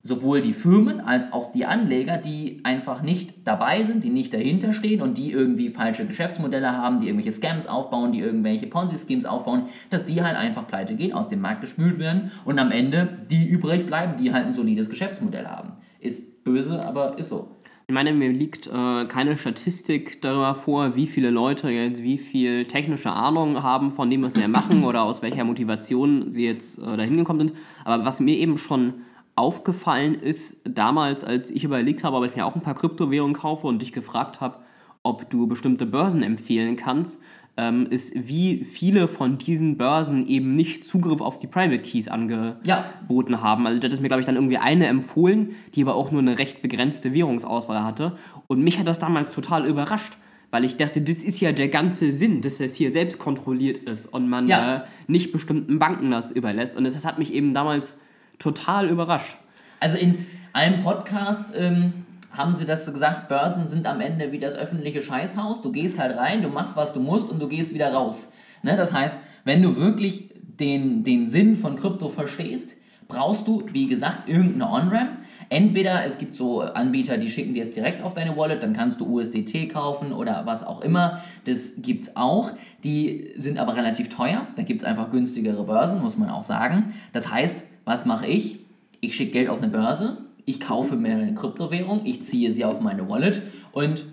[0.02, 4.74] sowohl die Firmen als auch die Anleger, die einfach nicht dabei sind, die nicht dahinter
[4.74, 9.69] stehen und die irgendwie falsche Geschäftsmodelle haben, die irgendwelche Scams aufbauen, die irgendwelche Ponzi-Schemes aufbauen,
[9.90, 13.48] dass die halt einfach pleite gehen, aus dem Markt gespült werden und am Ende die
[13.48, 15.74] übrig bleiben, die halt ein solides Geschäftsmodell haben.
[16.00, 17.58] Ist böse, aber ist so.
[17.90, 22.65] Ich meine, mir liegt äh, keine Statistik darüber vor, wie viele Leute jetzt wie viel
[22.65, 26.98] technische Ahnung haben von dem, was sie machen oder aus welcher Motivation sie jetzt äh,
[26.98, 27.54] dahin gekommen sind.
[27.86, 28.94] Aber was mir eben schon
[29.38, 33.67] aufgefallen ist, damals, als ich überlegt habe, ob ich mir auch ein paar Kryptowährungen kaufe
[33.67, 34.58] und dich gefragt habe,
[35.04, 37.21] ob du bestimmte Börsen empfehlen kannst,
[37.56, 43.33] ähm, ist, wie viele von diesen Börsen eben nicht Zugriff auf die Private Keys angeboten
[43.33, 43.42] Ja.
[43.42, 43.65] haben.
[43.65, 46.38] Also das ist mir, glaube ich, dann irgendwie eine empfohlen, die aber auch nur eine
[46.38, 48.17] recht begrenzte Währungsauswahl hatte.
[48.48, 50.17] Und mich hat das damals total überrascht,
[50.52, 54.08] weil ich dachte, das ist ja der ganze Sinn, dass es hier selbst kontrolliert ist
[54.08, 54.75] und man Ja.
[54.75, 56.75] äh, nicht bestimmten Banken das überlässt.
[56.77, 57.96] Und das, das hat mich eben damals
[58.40, 59.38] total überrascht.
[59.79, 64.40] Also in einem Podcast ähm, haben sie das so gesagt, Börsen sind am Ende wie
[64.40, 65.62] das öffentliche Scheißhaus.
[65.62, 68.33] Du gehst halt rein, du machst, was du musst und du gehst wieder raus.
[68.63, 68.77] Ne?
[68.77, 70.29] Das heißt, wenn du wirklich
[70.60, 72.73] den, den Sinn von Krypto verstehst,
[73.08, 75.12] brauchst du, wie gesagt, irgendeine On-Ramp.
[75.50, 79.00] Entweder es gibt so Anbieter, die schicken dir es direkt auf deine Wallet, dann kannst
[79.00, 81.21] du USDT kaufen oder was auch immer.
[81.46, 82.52] Das gibt es auch.
[82.83, 84.46] Die sind aber relativ teuer.
[84.58, 86.96] Da gibt es einfach günstigere Börsen, muss man auch sagen.
[87.13, 88.60] Das heißt, was mache ich?
[89.00, 92.81] Ich schicke Geld auf eine Börse, ich kaufe mir eine Kryptowährung, ich ziehe sie auf
[92.81, 94.06] meine Wallet und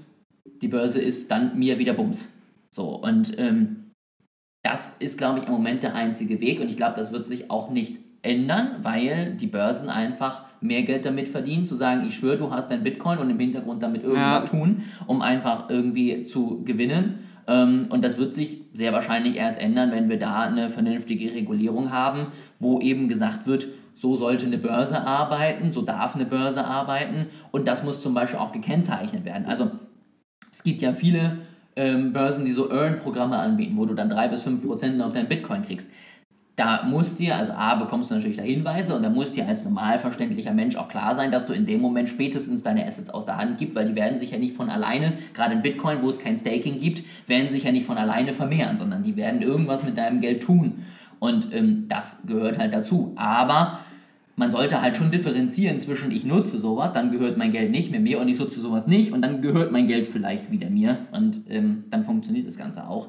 [0.62, 2.32] die Börse ist dann mir wieder Bums.
[2.70, 3.90] So, und ähm,
[4.62, 7.50] das ist, glaube ich, im Moment der einzige Weg und ich glaube, das wird sich
[7.50, 12.38] auch nicht ändern, weil die Börsen einfach mehr Geld damit verdienen, zu sagen, ich schwöre,
[12.38, 14.58] du hast dein Bitcoin und im Hintergrund damit irgendwas ja.
[14.58, 17.26] tun, um einfach irgendwie zu gewinnen.
[17.46, 21.92] Ähm, und das wird sich sehr wahrscheinlich erst ändern, wenn wir da eine vernünftige Regulierung
[21.92, 22.28] haben,
[22.58, 27.68] wo eben gesagt wird, so sollte eine Börse arbeiten, so darf eine Börse arbeiten und
[27.68, 29.46] das muss zum Beispiel auch gekennzeichnet werden.
[29.46, 29.70] Also
[30.50, 31.38] es gibt ja viele
[31.76, 35.28] ähm, Börsen, die so Earn-Programme anbieten, wo du dann 3 bis 5 Prozent auf deinen
[35.28, 35.90] Bitcoin kriegst
[36.56, 39.64] da muss dir, also A, bekommst du natürlich da Hinweise und da muss dir als
[39.64, 43.26] normal verständlicher Mensch auch klar sein, dass du in dem Moment spätestens deine Assets aus
[43.26, 46.10] der Hand gibst, weil die werden sich ja nicht von alleine, gerade in Bitcoin, wo
[46.10, 49.82] es kein Staking gibt, werden sich ja nicht von alleine vermehren, sondern die werden irgendwas
[49.82, 50.84] mit deinem Geld tun.
[51.18, 53.12] Und ähm, das gehört halt dazu.
[53.16, 53.80] Aber
[54.36, 58.00] man sollte halt schon differenzieren zwischen ich nutze sowas, dann gehört mein Geld nicht mehr
[58.00, 61.42] mir und ich nutze sowas nicht und dann gehört mein Geld vielleicht wieder mir und
[61.48, 63.08] ähm, dann funktioniert das Ganze auch.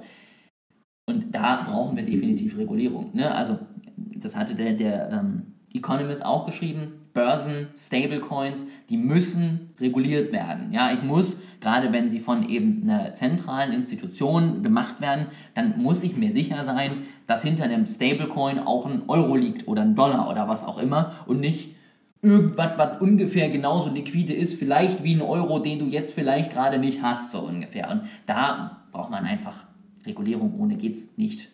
[1.06, 3.12] Und da brauchen wir definitiv Regulierung.
[3.14, 3.34] Ne?
[3.34, 3.60] Also,
[3.96, 10.74] das hatte der, der ähm, Economist auch geschrieben, Börsen, Stablecoins, die müssen reguliert werden.
[10.74, 16.04] Ja, ich muss, gerade wenn sie von eben einer zentralen Institution gemacht werden, dann muss
[16.04, 20.30] ich mir sicher sein, dass hinter dem Stablecoin auch ein Euro liegt oder ein Dollar
[20.30, 21.76] oder was auch immer und nicht
[22.22, 26.80] irgendwas, was ungefähr genauso liquide ist, vielleicht wie ein Euro, den du jetzt vielleicht gerade
[26.80, 27.92] nicht hast, so ungefähr.
[27.92, 29.65] Und da braucht man einfach
[30.06, 31.50] Regulierung ohne geht's nicht.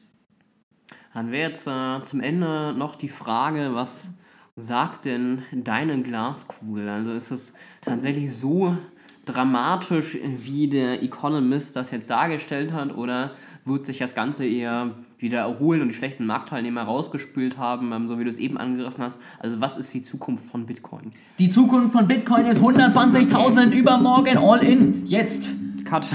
[1.14, 4.08] Dann wäre jetzt äh, zum Ende noch die Frage, was
[4.56, 6.88] sagt denn deine Glaskugel?
[6.88, 8.78] Also ist es tatsächlich so
[9.26, 13.32] dramatisch, wie der Economist das jetzt dargestellt hat, oder
[13.66, 18.18] wird sich das Ganze eher wieder erholen und die schlechten Marktteilnehmer rausgespült haben, ähm, so
[18.18, 19.20] wie du es eben angerissen hast?
[19.40, 21.12] Also was ist die Zukunft von Bitcoin?
[21.38, 25.50] Die Zukunft von Bitcoin ist 120.000 übermorgen, all in, jetzt.
[25.86, 26.10] Cut.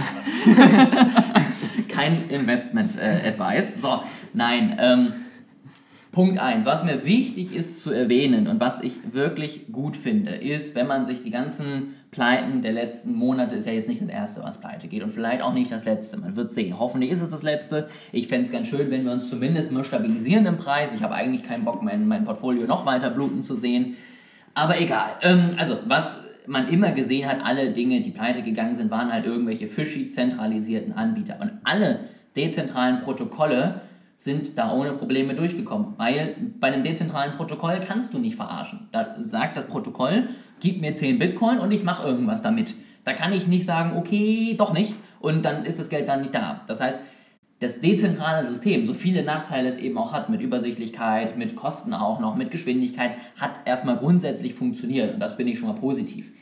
[1.96, 3.76] kein Investment-Advice.
[3.76, 4.02] Äh, so,
[4.34, 4.76] nein.
[4.78, 5.12] Ähm,
[6.12, 10.74] Punkt 1, was mir wichtig ist zu erwähnen und was ich wirklich gut finde, ist,
[10.74, 14.42] wenn man sich die ganzen Pleiten der letzten Monate, ist ja jetzt nicht das erste,
[14.42, 16.78] was pleite geht und vielleicht auch nicht das letzte, man wird sehen.
[16.78, 17.90] Hoffentlich ist es das letzte.
[18.12, 20.94] Ich fände es ganz schön, wenn wir uns zumindest mal stabilisieren im Preis.
[20.94, 23.98] Ich habe eigentlich keinen Bock, mein, mein Portfolio noch weiter bluten zu sehen.
[24.54, 25.16] Aber egal.
[25.20, 29.26] Ähm, also, was man immer gesehen hat, alle Dinge, die pleite gegangen sind, waren halt
[29.26, 31.38] irgendwelche fishy zentralisierten Anbieter.
[31.40, 32.00] Und alle
[32.36, 33.80] dezentralen Protokolle
[34.18, 38.88] sind da ohne Probleme durchgekommen, weil bei einem dezentralen Protokoll kannst du nicht verarschen.
[38.92, 40.28] Da sagt das Protokoll,
[40.60, 42.74] gib mir 10 Bitcoin und ich mache irgendwas damit.
[43.04, 46.34] Da kann ich nicht sagen, okay, doch nicht und dann ist das Geld dann nicht
[46.34, 46.62] da.
[46.66, 47.00] Das heißt,
[47.60, 52.20] das dezentrale System, so viele Nachteile es eben auch hat, mit Übersichtlichkeit, mit Kosten auch
[52.20, 56.32] noch, mit Geschwindigkeit, hat erstmal grundsätzlich funktioniert und das finde ich schon mal positiv.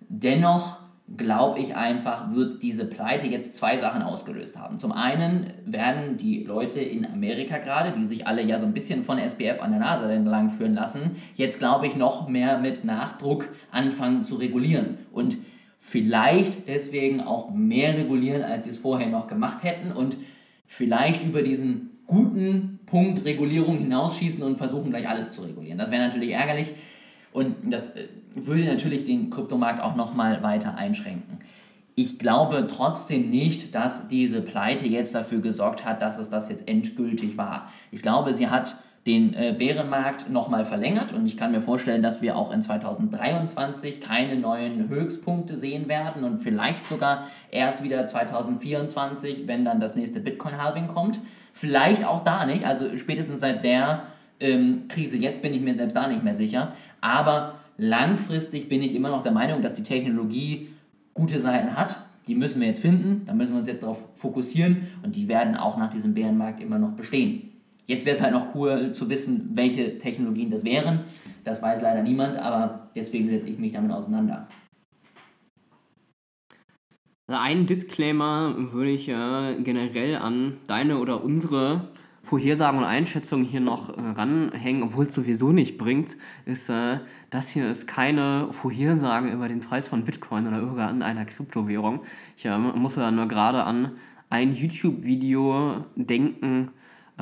[0.00, 0.78] Dennoch
[1.16, 4.78] glaube ich einfach, wird diese Pleite jetzt zwei Sachen ausgelöst haben.
[4.78, 9.04] Zum einen werden die Leute in Amerika gerade, die sich alle ja so ein bisschen
[9.04, 13.48] von SPF an der Nase entlang führen lassen, jetzt glaube ich noch mehr mit Nachdruck
[13.70, 15.36] anfangen zu regulieren und
[15.80, 20.16] vielleicht deswegen auch mehr regulieren, als sie es vorher noch gemacht hätten und
[20.66, 25.78] vielleicht über diesen guten Punkt Regulierung hinausschießen und versuchen gleich alles zu regulieren.
[25.78, 26.72] Das wäre natürlich ärgerlich
[27.32, 31.38] und das äh, würde natürlich den Kryptomarkt auch nochmal weiter einschränken.
[31.94, 36.66] Ich glaube trotzdem nicht, dass diese Pleite jetzt dafür gesorgt hat, dass es das jetzt
[36.66, 37.70] endgültig war.
[37.90, 38.76] Ich glaube, sie hat
[39.06, 44.00] den äh, Bärenmarkt nochmal verlängert und ich kann mir vorstellen, dass wir auch in 2023
[44.00, 50.20] keine neuen Höchstpunkte sehen werden und vielleicht sogar erst wieder 2024, wenn dann das nächste
[50.20, 51.18] Bitcoin-Halving kommt.
[51.52, 54.04] Vielleicht auch da nicht, also spätestens seit der
[54.38, 58.94] ähm, Krise jetzt bin ich mir selbst da nicht mehr sicher, aber langfristig bin ich
[58.94, 60.68] immer noch der Meinung, dass die Technologie
[61.12, 61.96] gute Seiten hat.
[62.28, 65.56] Die müssen wir jetzt finden, da müssen wir uns jetzt darauf fokussieren und die werden
[65.56, 67.51] auch nach diesem Bärenmarkt immer noch bestehen.
[67.92, 71.00] Jetzt wäre es halt noch cool zu wissen, welche Technologien das wären.
[71.44, 74.48] Das weiß leider niemand, aber deswegen setze ich mich damit auseinander.
[77.26, 81.88] Also einen Disclaimer würde ich äh, generell an deine oder unsere
[82.22, 86.16] Vorhersagen und Einschätzungen hier noch äh, ranhängen, obwohl es sowieso nicht bringt,
[86.46, 92.00] ist, äh, das hier ist keine Vorhersage über den Preis von Bitcoin oder irgendeiner Kryptowährung.
[92.38, 93.92] Ich äh, muss da nur gerade an
[94.30, 96.70] ein YouTube-Video denken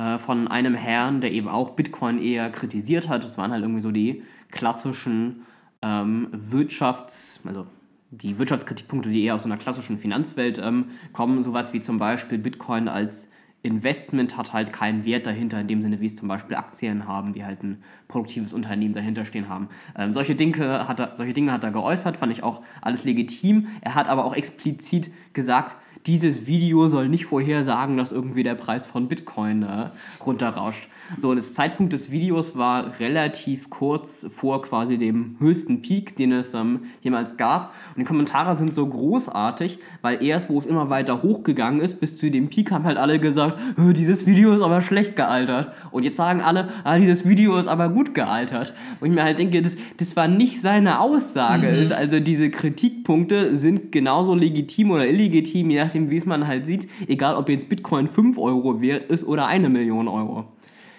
[0.01, 3.23] äh, von einem Herrn, der eben auch Bitcoin eher kritisiert hat.
[3.23, 5.43] Das waren halt irgendwie so die klassischen
[5.81, 7.67] ähm, Wirtschafts-, also
[8.09, 12.87] die Wirtschaftskritikpunkte, die eher aus einer klassischen Finanzwelt ähm, kommen, sowas wie zum Beispiel Bitcoin
[12.87, 13.29] als
[13.63, 17.33] Investment hat halt keinen Wert dahinter, in dem Sinne, wie es zum Beispiel Aktien haben,
[17.33, 19.69] die halt ein produktives Unternehmen dahinter stehen haben.
[19.95, 23.67] Ähm, solche, Dinge hat er, solche Dinge hat er geäußert, fand ich auch alles legitim.
[23.81, 25.75] Er hat aber auch explizit gesagt,
[26.05, 29.89] dieses Video soll nicht vorhersagen, dass irgendwie der Preis von Bitcoin äh,
[30.25, 30.87] runterrauscht.
[31.17, 36.31] So, und das Zeitpunkt des Videos war relativ kurz vor quasi dem höchsten Peak, den
[36.31, 37.73] es ähm, jemals gab.
[37.95, 42.17] Und die Kommentare sind so großartig, weil erst, wo es immer weiter hochgegangen ist, bis
[42.17, 45.73] zu dem Peak, haben halt alle gesagt, dieses Video ist aber schlecht gealtert.
[45.91, 48.73] Und jetzt sagen alle, ah, dieses Video ist aber gut gealtert.
[48.99, 51.85] Und ich mir halt denke, das, das war nicht seine Aussage.
[51.85, 51.91] Mhm.
[51.91, 56.87] Also diese Kritikpunkte sind genauso legitim oder illegitim, je nachdem, wie es man halt sieht.
[57.07, 60.45] Egal, ob jetzt Bitcoin 5 Euro wert ist oder eine Million Euro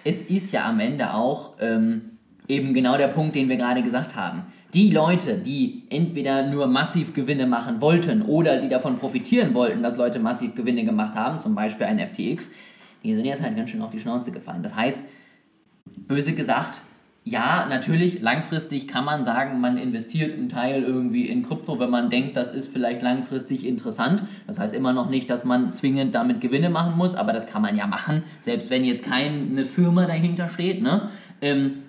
[0.03, 2.17] es ist ja am Ende auch ähm,
[2.47, 4.43] eben genau der Punkt, den wir gerade gesagt haben.
[4.73, 9.97] Die Leute, die entweder nur massiv Gewinne machen wollten oder die davon profitieren wollten, dass
[9.97, 12.51] Leute massiv Gewinne gemacht haben, zum Beispiel ein FTX,
[13.03, 14.63] die sind jetzt halt ganz schön auf die Schnauze gefallen.
[14.63, 15.05] Das heißt,
[15.85, 16.81] böse gesagt,
[17.25, 22.09] ja, natürlich, langfristig kann man sagen, man investiert einen Teil irgendwie in Krypto, wenn man
[22.09, 24.23] denkt, das ist vielleicht langfristig interessant.
[24.45, 27.61] Das heißt immer noch nicht, dass man zwingend damit Gewinne machen muss, aber das kann
[27.61, 30.81] man ja machen, selbst wenn jetzt keine Firma dahinter steht.
[30.81, 31.11] Ne?
[31.41, 31.83] Ähm,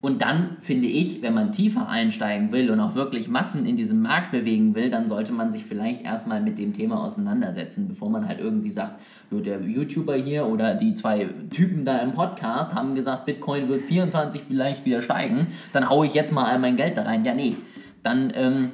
[0.00, 4.00] und dann finde ich, wenn man tiefer einsteigen will und auch wirklich Massen in diesem
[4.00, 8.26] Markt bewegen will, dann sollte man sich vielleicht erstmal mit dem Thema auseinandersetzen, bevor man
[8.26, 9.00] halt irgendwie sagt,
[9.38, 14.40] der YouTuber hier oder die zwei Typen da im Podcast haben gesagt, Bitcoin wird 24
[14.42, 17.24] vielleicht wieder steigen, dann haue ich jetzt mal all mein Geld da rein.
[17.24, 17.56] Ja, nee,
[18.02, 18.70] dann ähm,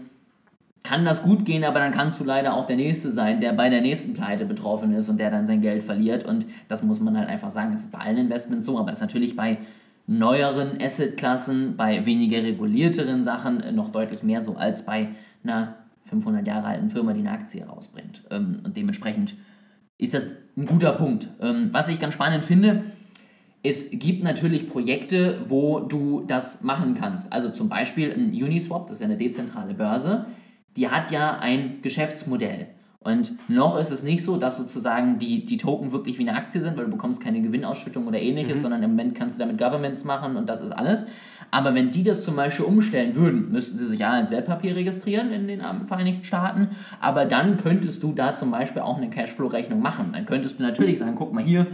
[0.83, 3.69] kann das gut gehen, aber dann kannst du leider auch der Nächste sein, der bei
[3.69, 6.25] der nächsten Pleite betroffen ist und der dann sein Geld verliert.
[6.25, 7.73] Und das muss man halt einfach sagen.
[7.73, 9.59] Das ist bei allen Investments so, aber das ist natürlich bei
[10.07, 15.09] neueren Assetklassen, bei weniger regulierteren Sachen noch deutlich mehr so als bei
[15.43, 18.23] einer 500 Jahre alten Firma, die eine Aktie rausbringt.
[18.31, 19.35] Ähm, und dementsprechend
[19.99, 21.29] ist das ein guter Punkt.
[21.41, 22.85] Ähm, was ich ganz spannend finde,
[23.63, 27.33] es gibt natürlich Projekte, wo du das machen kannst.
[27.33, 30.27] Also zum Beispiel ein Uniswap, das ist ja eine dezentrale Börse,
[30.77, 32.69] die hat ja ein Geschäftsmodell.
[33.01, 36.61] Und noch ist es nicht so, dass sozusagen die, die Token wirklich wie eine Aktie
[36.61, 38.63] sind, weil du bekommst keine Gewinnausschüttung oder ähnliches, mhm.
[38.63, 41.07] sondern im Moment kannst du damit Governments machen und das ist alles.
[41.51, 45.31] Aber wenn die das zum Beispiel umstellen würden, müssten sie sich ja als Wertpapier registrieren
[45.33, 46.71] in den Vereinigten Staaten,
[47.01, 50.11] aber dann könntest du da zum Beispiel auch eine Cashflow-Rechnung machen.
[50.13, 51.67] Dann könntest du natürlich sagen, guck mal hier,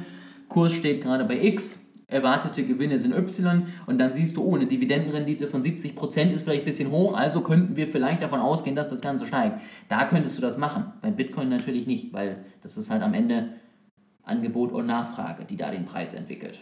[0.48, 4.66] Kurs steht gerade bei X, erwartete Gewinne sind Y und dann siehst du, oh, eine
[4.66, 8.88] Dividendenrendite von 70% ist vielleicht ein bisschen hoch, also könnten wir vielleicht davon ausgehen, dass
[8.88, 9.60] das Ganze steigt.
[9.88, 10.92] Da könntest du das machen.
[11.00, 13.54] Bei Bitcoin natürlich nicht, weil das ist halt am Ende
[14.24, 16.60] Angebot und Nachfrage, die da den Preis entwickelt.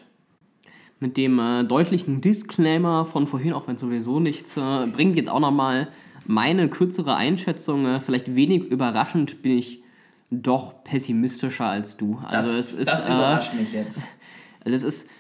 [1.01, 5.31] Mit dem äh, deutlichen Disclaimer von vorhin, auch wenn es sowieso nichts äh, bringt, jetzt
[5.31, 5.89] auch nochmal
[6.27, 7.87] meine kürzere Einschätzung.
[7.87, 9.83] Äh, vielleicht wenig überraschend bin ich
[10.31, 12.21] doch pessimistischer als du.
[12.25, 14.03] Also das, es ist, das überrascht mich jetzt.
[14.65, 15.11] Also es ist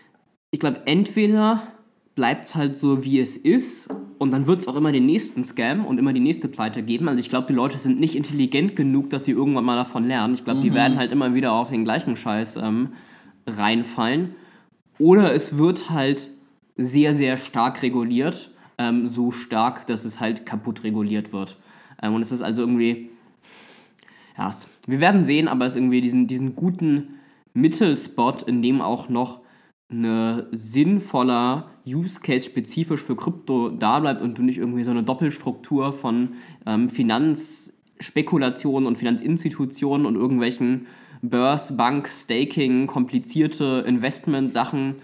[0.51, 1.62] ich glaube, entweder
[2.14, 5.45] bleibt es halt so, wie es ist und dann wird es auch immer den nächsten
[5.45, 7.09] Scam und immer die nächste Pleite geben.
[7.09, 10.35] Also ich glaube, die Leute sind nicht intelligent genug, dass sie irgendwann mal davon lernen.
[10.35, 10.64] Ich glaube, mhm.
[10.64, 12.91] die werden halt immer wieder auf den gleichen Scheiß ähm,
[13.47, 14.35] reinfallen.
[15.01, 16.28] Oder es wird halt
[16.76, 18.53] sehr, sehr stark reguliert.
[18.78, 21.59] Ähm, so stark, dass es halt kaputt reguliert wird.
[22.03, 23.11] Ähm, und es ist also irgendwie,
[24.38, 24.55] ja,
[24.86, 27.14] wir werden sehen, aber es ist irgendwie diesen, diesen guten
[27.55, 29.40] Mittelspot, in dem auch noch
[29.90, 35.03] eine sinnvoller Use Case spezifisch für Krypto da bleibt und du nicht irgendwie so eine
[35.03, 36.34] Doppelstruktur von
[36.66, 40.86] ähm, Finanzspekulationen und Finanzinstitutionen und irgendwelchen
[41.23, 44.97] Börse, Bank, Staking, komplizierte Investment-Sachen,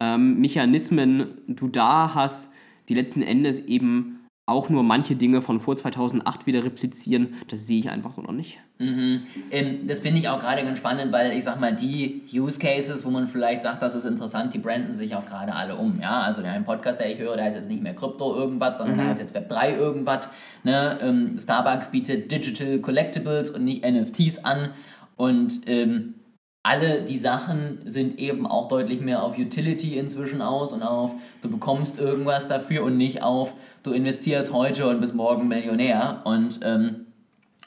[0.00, 2.50] ähm, Mechanismen du da hast,
[2.88, 7.78] die letzten Endes eben auch nur manche Dinge von vor 2008 wieder replizieren, das sehe
[7.78, 8.58] ich einfach so noch nicht.
[8.78, 9.22] Mhm.
[9.52, 13.04] Ähm, das finde ich auch gerade ganz spannend, weil ich sag mal, die Use Cases,
[13.04, 16.00] wo man vielleicht sagt, das ist interessant, die branden sich auch gerade alle um.
[16.00, 16.22] Ja?
[16.22, 18.96] Also der ein Podcast, der ich höre, der ist jetzt nicht mehr Krypto irgendwas, sondern
[18.96, 19.04] mhm.
[19.04, 20.28] da ist jetzt Web 3 irgendwas.
[20.64, 20.98] Ne?
[21.00, 24.70] Ähm, Starbucks bietet Digital Collectibles und nicht NFTs an.
[25.16, 26.14] Und ähm,
[26.62, 31.50] alle die Sachen sind eben auch deutlich mehr auf Utility inzwischen aus und auf, du
[31.50, 33.52] bekommst irgendwas dafür und nicht auf,
[33.82, 36.22] du investierst heute und bist morgen Millionär.
[36.24, 37.06] Und ähm,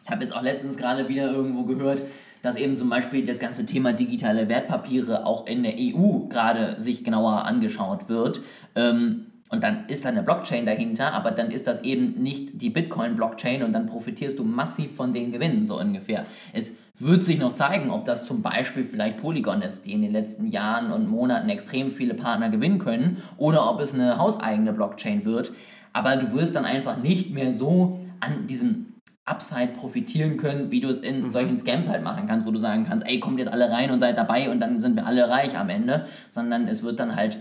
[0.06, 2.04] ich habe jetzt auch letztens gerade wieder irgendwo gehört,
[2.42, 7.04] dass eben zum Beispiel das ganze Thema digitale Wertpapiere auch in der EU gerade sich
[7.04, 8.42] genauer angeschaut wird.
[8.76, 12.70] Ähm, und dann ist da eine Blockchain dahinter, aber dann ist das eben nicht die
[12.70, 16.26] Bitcoin-Blockchain und dann profitierst du massiv von den Gewinnen, so ungefähr.
[16.54, 20.14] Es wird sich noch zeigen, ob das zum Beispiel vielleicht Polygon ist, die in den
[20.14, 25.26] letzten Jahren und Monaten extrem viele Partner gewinnen können, oder ob es eine hauseigene Blockchain
[25.26, 25.52] wird.
[25.92, 30.88] Aber du wirst dann einfach nicht mehr so an diesem Upside profitieren können, wie du
[30.88, 31.32] es in mhm.
[31.32, 34.00] solchen Scams halt machen kannst, wo du sagen kannst, ey, kommt jetzt alle rein und
[34.00, 37.40] seid dabei und dann sind wir alle reich am Ende, sondern es wird dann halt,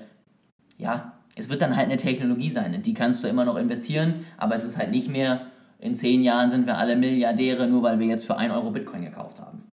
[0.79, 4.25] ja, es wird dann halt eine Technologie sein, in die kannst du immer noch investieren,
[4.39, 5.43] aber es ist halt nicht mehr,
[5.85, 9.05] in zehn Jahren sind wir alle Milliardäre, nur weil wir jetzt für 1 Euro Bitcoin
[9.05, 9.68] gekauft haben.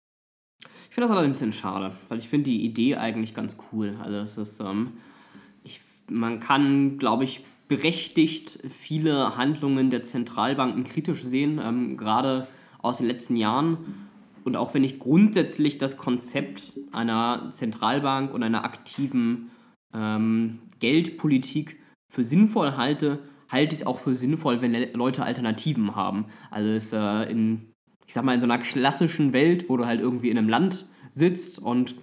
[0.59, 3.95] Ich finde das aber ein bisschen schade, weil ich finde die Idee eigentlich ganz cool.
[4.03, 4.97] Also es ist, ähm,
[5.63, 12.49] ich, man kann, glaube ich, berechtigt viele Handlungen der Zentralbanken kritisch sehen, ähm, gerade
[12.79, 13.77] aus den letzten Jahren.
[14.43, 19.49] Und auch wenn ich grundsätzlich das Konzept einer Zentralbank und einer aktiven
[19.93, 23.19] ähm, Geldpolitik für sinnvoll halte,
[23.51, 26.25] halte ich es auch für sinnvoll, wenn Leute Alternativen haben.
[26.49, 27.73] Also es, äh, in,
[28.07, 30.87] ich sag mal, in so einer klassischen Welt, wo du halt irgendwie in einem Land
[31.11, 31.95] sitzt und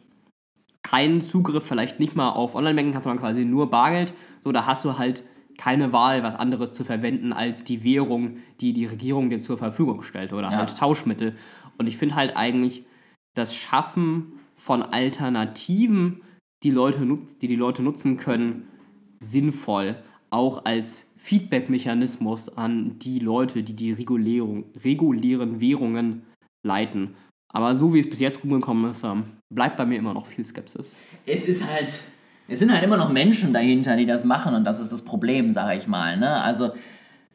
[0.83, 4.85] keinen Zugriff vielleicht nicht mal auf Online-Banking hast, sondern quasi nur Bargeld, so da hast
[4.85, 5.23] du halt
[5.59, 10.03] keine Wahl, was anderes zu verwenden als die Währung, die die Regierung dir zur Verfügung
[10.03, 10.57] stellt oder ja.
[10.57, 11.37] halt Tauschmittel.
[11.79, 12.85] Und ich finde halt eigentlich
[13.35, 16.23] das Schaffen von Alternativen,
[16.63, 18.69] die, Leute nutz die die Leute nutzen können,
[19.21, 19.97] sinnvoll,
[20.31, 26.23] auch als Feedback-Mechanismus an die Leute, die die regulären Währungen
[26.67, 27.15] leiten.
[27.53, 30.45] Aber so wie es bis jetzt rumgekommen ist, ähm, bleibt bei mir immer noch viel
[30.45, 30.97] Skepsis.
[31.27, 32.01] Es ist halt
[32.49, 35.51] es sind halt immer noch Menschen dahinter, die das machen und das ist das Problem,
[35.51, 36.17] sage ich mal.
[36.17, 36.43] Ne?
[36.43, 36.71] Also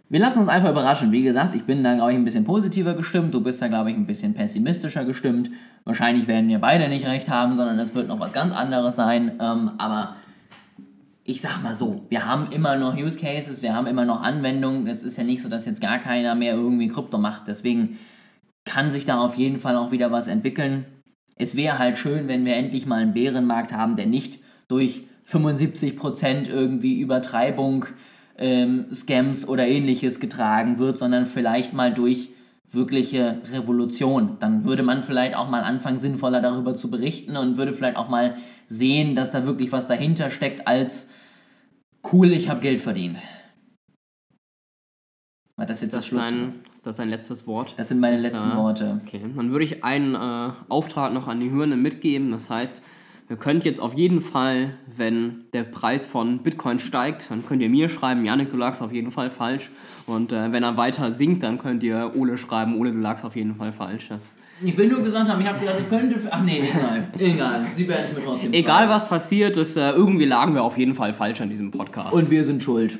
[0.09, 1.11] wir lassen uns einfach überraschen.
[1.11, 3.33] Wie gesagt, ich bin da, glaube ich, ein bisschen positiver gestimmt.
[3.33, 5.51] Du bist da, glaube ich, ein bisschen pessimistischer gestimmt.
[5.85, 9.33] Wahrscheinlich werden wir beide nicht recht haben, sondern es wird noch was ganz anderes sein.
[9.39, 10.15] Ähm, aber
[11.25, 14.87] ich sag mal so, wir haben immer noch Use Cases, wir haben immer noch Anwendungen.
[14.87, 17.47] Es ist ja nicht so, dass jetzt gar keiner mehr irgendwie Krypto macht.
[17.47, 17.97] Deswegen
[18.65, 20.85] kann sich da auf jeden Fall auch wieder was entwickeln.
[21.35, 26.49] Es wäre halt schön, wenn wir endlich mal einen Bärenmarkt haben, der nicht durch 75%
[26.49, 27.85] irgendwie Übertreibung,
[28.37, 32.29] ähm, Scams oder ähnliches getragen wird, sondern vielleicht mal durch
[32.69, 34.37] wirkliche Revolution.
[34.39, 38.09] Dann würde man vielleicht auch mal anfangen, sinnvoller darüber zu berichten und würde vielleicht auch
[38.09, 41.09] mal sehen, dass da wirklich was dahinter steckt, als
[42.11, 43.17] cool, ich habe Geld verdient.
[45.55, 47.75] War das jetzt ist das, das dein, ist das dein letztes Wort?
[47.77, 49.01] Das sind meine das, letzten äh, Worte.
[49.05, 52.31] Okay, dann würde ich einen äh, Auftrag noch an die Hörenden mitgeben.
[52.31, 52.81] Das heißt,
[53.29, 57.69] Ihr könnt jetzt auf jeden Fall, wenn der Preis von Bitcoin steigt, dann könnt ihr
[57.69, 59.71] mir schreiben, Janik, du lagst auf jeden Fall falsch.
[60.05, 63.35] Und äh, wenn er weiter sinkt, dann könnt ihr Ole schreiben, Ole, du lagst auf
[63.35, 64.09] jeden Fall falsch.
[64.09, 66.19] Das ich will nur gesagt haben, ich habe gesagt, es könnte.
[66.29, 67.07] Ach nee, egal.
[67.17, 67.65] egal.
[67.75, 68.53] Sie werden es mir trotzdem.
[68.53, 72.13] Egal, was passiert ist, äh, irgendwie lagen wir auf jeden Fall falsch an diesem Podcast.
[72.13, 72.99] Und wir sind schuld.